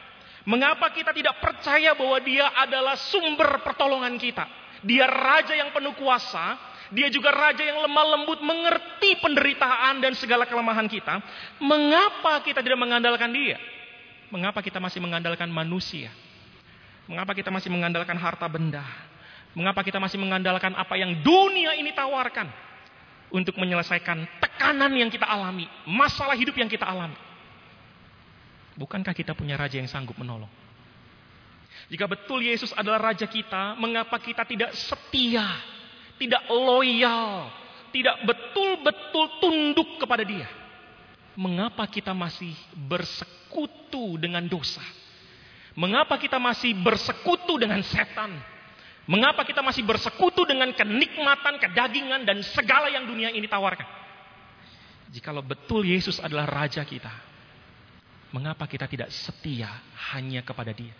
mengapa 0.47 0.87
kita 0.95 1.11
tidak 1.11 1.43
percaya 1.43 1.99
bahwa 1.99 2.23
dia 2.23 2.47
adalah 2.55 2.95
sumber 2.95 3.59
pertolongan 3.67 4.15
kita? 4.23 4.47
Dia 4.87 5.11
raja 5.11 5.51
yang 5.59 5.75
penuh 5.75 5.91
kuasa, 5.99 6.55
dia 6.95 7.11
juga 7.11 7.35
raja 7.35 7.67
yang 7.67 7.83
lemah 7.83 8.07
lembut, 8.15 8.39
mengerti 8.39 9.19
penderitaan 9.19 9.99
dan 9.99 10.15
segala 10.15 10.47
kelemahan 10.47 10.87
kita. 10.87 11.19
Mengapa 11.59 12.39
kita 12.47 12.63
tidak 12.63 12.79
mengandalkan 12.79 13.35
dia? 13.35 13.59
Mengapa 14.31 14.63
kita 14.63 14.79
masih 14.79 15.03
mengandalkan 15.03 15.51
manusia? 15.51 16.15
Mengapa 17.11 17.35
kita 17.35 17.51
masih 17.51 17.67
mengandalkan 17.67 18.15
harta 18.15 18.47
benda? 18.47 18.87
Mengapa 19.59 19.83
kita 19.83 19.99
masih 19.99 20.23
mengandalkan 20.23 20.71
apa 20.79 20.95
yang 20.95 21.19
dunia 21.19 21.75
ini 21.75 21.91
tawarkan 21.91 22.47
untuk 23.35 23.59
menyelesaikan 23.59 24.23
tekanan 24.39 24.95
yang 24.95 25.11
kita 25.11 25.27
alami, 25.27 25.67
masalah 25.83 26.39
hidup 26.39 26.55
yang 26.55 26.71
kita 26.71 26.87
alami? 26.87 27.32
Bukankah 28.77 29.13
kita 29.13 29.37
punya 29.37 29.61
raja 29.61 29.77
yang 29.77 29.89
sanggup 29.89 30.17
menolong? 30.17 30.49
Jika 31.93 32.09
betul 32.09 32.41
Yesus 32.41 32.73
adalah 32.73 33.13
raja 33.13 33.29
kita, 33.29 33.77
mengapa 33.77 34.17
kita 34.17 34.49
tidak 34.49 34.73
setia, 34.73 35.45
tidak 36.17 36.41
loyal, 36.49 37.53
tidak 37.93 38.17
betul-betul 38.25 39.25
tunduk 39.45 39.89
kepada 40.01 40.25
Dia? 40.25 40.49
Mengapa 41.37 41.85
kita 41.89 42.13
masih 42.13 42.53
bersekutu 42.77 44.17
dengan 44.21 44.45
dosa? 44.49 44.85
Mengapa 45.73 46.21
kita 46.21 46.37
masih 46.37 46.77
bersekutu 46.77 47.57
dengan 47.57 47.81
setan? 47.81 48.37
Mengapa 49.09 49.43
kita 49.43 49.65
masih 49.65 49.83
bersekutu 49.83 50.45
dengan 50.45 50.71
kenikmatan, 50.71 51.59
kedagingan, 51.59 52.23
dan 52.23 52.39
segala 52.45 52.93
yang 52.93 53.09
dunia 53.09 53.33
ini 53.33 53.49
tawarkan? 53.49 53.89
Jikalau 55.11 55.43
betul 55.45 55.85
Yesus 55.85 56.21
adalah 56.23 56.49
raja 56.49 56.85
kita, 56.87 57.11
Mengapa 58.33 58.65
kita 58.65 58.89
tidak 58.89 59.13
setia 59.13 59.69
hanya 60.13 60.41
kepada 60.41 60.73
dia? 60.73 60.97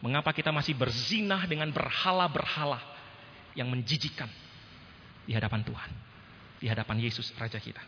Mengapa 0.00 0.32
kita 0.32 0.48
masih 0.48 0.72
berzinah 0.72 1.44
dengan 1.44 1.68
berhala-berhala 1.68 2.80
yang 3.52 3.68
menjijikan 3.68 4.30
di 5.28 5.36
hadapan 5.36 5.60
Tuhan? 5.60 5.90
Di 6.58 6.66
hadapan 6.66 6.96
Yesus 7.04 7.30
Raja 7.36 7.60
kita. 7.60 7.84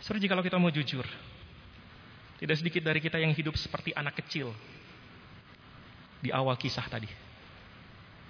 Saudara, 0.00 0.28
kalau 0.28 0.44
kita 0.44 0.56
mau 0.56 0.72
jujur, 0.72 1.04
tidak 2.40 2.56
sedikit 2.56 2.80
dari 2.84 3.04
kita 3.04 3.20
yang 3.20 3.36
hidup 3.36 3.52
seperti 3.56 3.92
anak 3.92 4.16
kecil 4.24 4.52
di 6.24 6.32
awal 6.32 6.56
kisah 6.56 6.84
tadi. 6.88 7.08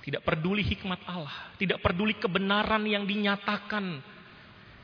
Tidak 0.01 0.23
peduli 0.25 0.67
hikmat 0.67 1.07
Allah, 1.07 1.55
tidak 1.61 1.79
peduli 1.79 2.19
kebenaran 2.19 2.83
yang 2.87 3.07
dinyatakan. 3.07 4.03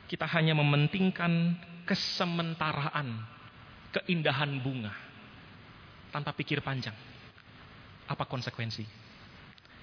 Kita 0.07 0.23
hanya 0.31 0.55
mementingkan 0.55 1.59
kesementaraan, 1.87 3.23
keindahan 3.95 4.59
bunga 4.59 4.91
tanpa 6.11 6.35
pikir 6.35 6.59
panjang. 6.59 6.95
Apa 8.07 8.27
konsekuensi? 8.27 8.83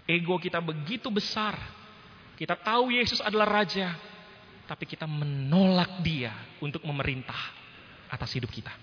Ego 0.04 0.36
kita 0.36 0.60
begitu 0.60 1.08
besar. 1.08 1.56
Kita 2.36 2.58
tahu 2.60 2.92
Yesus 2.92 3.24
adalah 3.24 3.62
raja, 3.62 3.94
tapi 4.68 4.84
kita 4.84 5.08
menolak 5.08 6.02
dia 6.04 6.34
untuk 6.60 6.84
memerintah 6.84 7.38
atas 8.10 8.34
hidup 8.36 8.50
kita. 8.52 8.74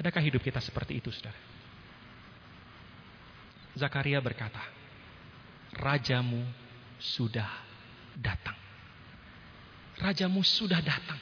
Adakah 0.00 0.22
hidup 0.24 0.40
kita 0.40 0.60
seperti 0.64 0.96
itu, 0.96 1.12
Saudara? 1.12 1.36
Zakaria 3.76 4.20
berkata, 4.20 4.60
"Rajamu 5.76 6.44
sudah 7.00 7.48
datang." 8.16 8.59
Rajamu 10.00 10.40
sudah 10.40 10.80
datang. 10.80 11.20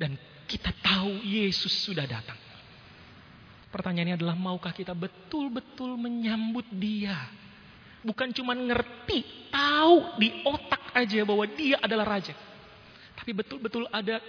Dan 0.00 0.18
kita 0.48 0.72
tahu 0.82 1.22
Yesus 1.22 1.72
sudah 1.84 2.04
datang. 2.08 2.36
Pertanyaannya 3.70 4.18
adalah 4.18 4.38
maukah 4.38 4.70
kita 4.70 4.94
betul-betul 4.94 5.98
menyambut 5.98 6.66
dia? 6.74 7.16
Bukan 8.04 8.30
cuma 8.36 8.52
ngerti, 8.52 9.48
tahu 9.48 10.20
di 10.20 10.30
otak 10.44 10.92
aja 10.94 11.24
bahwa 11.24 11.48
dia 11.48 11.80
adalah 11.80 12.18
raja. 12.18 12.36
Tapi 13.16 13.32
betul-betul 13.32 13.88
ada 13.88 14.20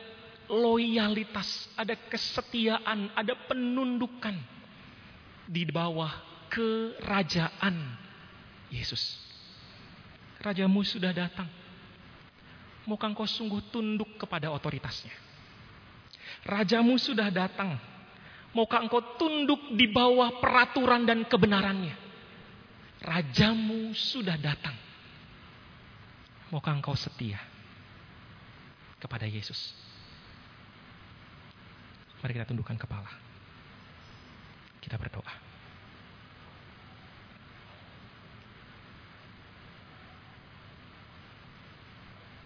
loyalitas, 0.49 1.69
ada 1.75 1.93
kesetiaan, 2.10 3.12
ada 3.13 3.34
penundukan 3.45 4.34
di 5.45 5.65
bawah 5.69 6.10
kerajaan 6.49 7.75
Yesus. 8.73 9.19
Rajamu 10.41 10.81
sudah 10.86 11.13
datang. 11.13 11.49
Maukah 12.86 13.10
engkau 13.10 13.26
sungguh 13.26 13.65
tunduk 13.74 14.17
kepada 14.21 14.54
otoritasnya? 14.54 15.13
Rajamu 16.45 16.98
sudah 17.02 17.34
datang. 17.34 17.78
Maukah 18.54 18.86
engkau 18.86 19.17
tunduk 19.17 19.74
di 19.74 19.89
bawah 19.89 20.38
peraturan 20.38 21.04
dan 21.04 21.26
kebenarannya? 21.26 21.98
Rajamu 23.02 23.93
sudah 23.93 24.38
datang. 24.38 24.78
Maukah 26.54 26.78
engkau 26.78 26.93
setia 26.93 27.41
kepada 29.02 29.26
Yesus? 29.26 29.74
Mari 32.21 32.38
kita 32.38 32.50
tundukkan 32.50 32.78
kepala. 32.78 33.12
Kita 34.82 34.98
berdoa. 34.98 35.44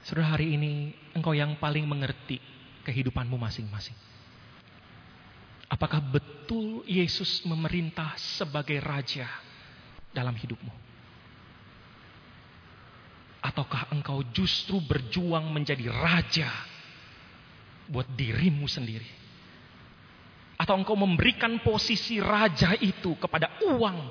Saudara 0.10 0.34
hari 0.34 0.58
ini 0.58 0.90
engkau 1.14 1.38
yang 1.38 1.54
paling 1.62 1.86
mengerti 1.86 2.42
kehidupanmu 2.82 3.38
masing-masing. 3.38 3.94
Apakah 5.70 6.02
betul 6.02 6.82
Yesus 6.90 7.46
memerintah 7.46 8.18
sebagai 8.18 8.82
raja 8.82 9.30
dalam 10.10 10.34
hidupmu? 10.34 10.74
Ataukah 13.38 13.94
engkau 13.94 14.26
justru 14.34 14.82
berjuang 14.82 15.46
menjadi 15.54 15.94
raja 15.94 16.50
buat 17.86 18.10
dirimu 18.10 18.66
sendiri? 18.66 19.06
Atau 20.58 20.74
engkau 20.74 20.98
memberikan 20.98 21.62
posisi 21.62 22.18
raja 22.18 22.74
itu 22.82 23.14
kepada 23.22 23.62
uang, 23.62 24.10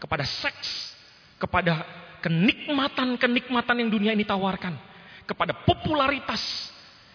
kepada 0.00 0.24
seks, 0.24 0.96
kepada 1.36 1.84
kenikmatan-kenikmatan 2.24 3.84
yang 3.84 3.92
dunia 3.92 4.16
ini 4.16 4.24
tawarkan? 4.24 4.93
Kepada 5.24 5.56
popularitas, 5.64 6.70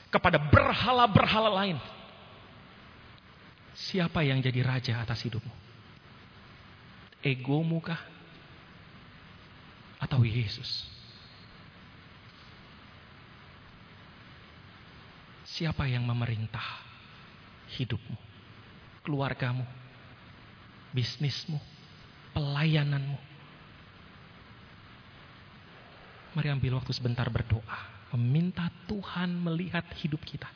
kepada 0.10 0.41
berhala-berhala 0.41 1.50
lain. 1.63 1.78
Siapa 3.78 4.26
yang 4.26 4.41
jadi 4.43 4.60
raja 4.65 4.93
atas 5.00 5.24
hidupmu? 5.24 5.54
Egomu 7.24 7.80
kah? 7.80 8.02
Atau 10.02 10.26
Yesus? 10.26 10.88
Siapa 15.48 15.88
yang 15.91 16.08
memerintah 16.08 16.63
hidupmu, 17.76 18.15
keluargamu, 19.04 19.67
bisnismu, 20.95 21.60
pelayananmu? 22.32 23.19
Mari 26.30 26.48
ambil 26.48 26.80
waktu 26.80 26.95
sebentar 26.95 27.28
berdoa 27.28 27.98
meminta 28.15 28.69
Tuhan 28.89 29.30
melihat 29.38 29.86
hidup 30.02 30.22
kita. 30.26 30.50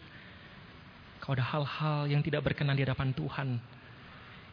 Kalau 1.22 1.40
ada 1.40 1.46
hal-hal 1.46 2.00
yang 2.12 2.22
tidak 2.26 2.44
berkenan 2.44 2.76
di 2.76 2.84
hadapan 2.84 3.16
Tuhan, 3.16 3.56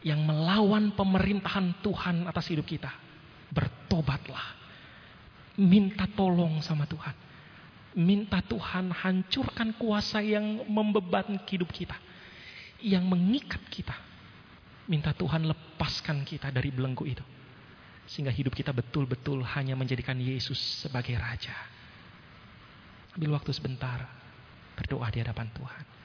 yang 0.01 0.21
melawan 0.25 0.93
pemerintahan 0.97 1.83
Tuhan 1.83 2.25
atas 2.25 2.49
hidup 2.49 2.65
kita, 2.65 2.89
bertobatlah. 3.51 4.57
Minta 5.59 6.07
tolong 6.07 6.63
sama 6.63 6.87
Tuhan. 6.87 7.13
Minta 7.91 8.39
Tuhan 8.39 8.87
hancurkan 8.87 9.75
kuasa 9.75 10.23
yang 10.23 10.63
membeban 10.65 11.43
hidup 11.43 11.69
kita. 11.75 11.99
Yang 12.79 13.03
mengikat 13.03 13.61
kita. 13.67 13.93
Minta 14.87 15.11
Tuhan 15.11 15.43
lepaskan 15.43 16.23
kita 16.23 16.49
dari 16.49 16.71
belenggu 16.71 17.03
itu. 17.03 17.25
Sehingga 18.07 18.31
hidup 18.31 18.55
kita 18.55 18.71
betul-betul 18.71 19.43
hanya 19.43 19.75
menjadikan 19.75 20.17
Yesus 20.17 20.57
sebagai 20.87 21.19
Raja. 21.19 21.53
Ambil 23.15 23.35
waktu 23.35 23.51
sebentar. 23.51 24.07
Berdoa 24.79 25.07
di 25.11 25.19
hadapan 25.19 25.51
Tuhan. 25.51 26.00